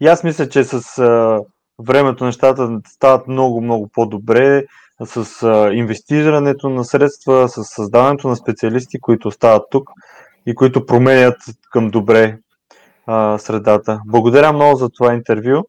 и 0.00 0.06
аз 0.06 0.24
мисля, 0.24 0.48
че 0.48 0.64
с 0.64 0.98
а, 0.98 1.40
времето 1.78 2.24
нещата 2.24 2.80
стават 2.88 3.28
много, 3.28 3.60
много 3.60 3.88
по-добре 3.92 4.64
с 5.04 5.42
а, 5.42 5.72
инвестирането 5.72 6.68
на 6.68 6.84
средства, 6.84 7.48
с 7.48 7.64
създаването 7.64 8.28
на 8.28 8.36
специалисти, 8.36 9.00
които 9.00 9.28
остават 9.28 9.62
тук 9.70 9.90
и 10.46 10.54
които 10.54 10.86
променят 10.86 11.36
към 11.72 11.90
добре 11.90 12.38
а, 13.06 13.38
средата. 13.38 14.00
Благодаря 14.06 14.52
много 14.52 14.76
за 14.76 14.88
това 14.88 15.14
интервю 15.14 15.62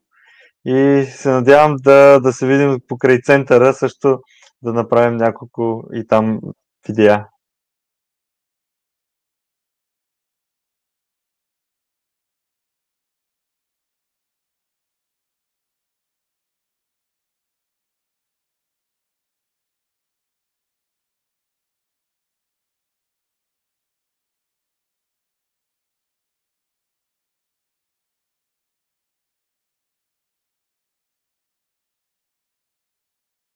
и 0.66 1.06
се 1.10 1.30
надявам 1.30 1.76
да, 1.80 2.20
да 2.20 2.34
се 2.34 2.48
видим 2.48 2.78
покрай 2.88 3.22
центъра 3.22 3.74
също 3.74 4.20
да 4.62 4.74
направим 4.74 5.18
няколко 5.18 5.84
и 5.94 6.08
там 6.08 6.40
видеа. 6.88 7.26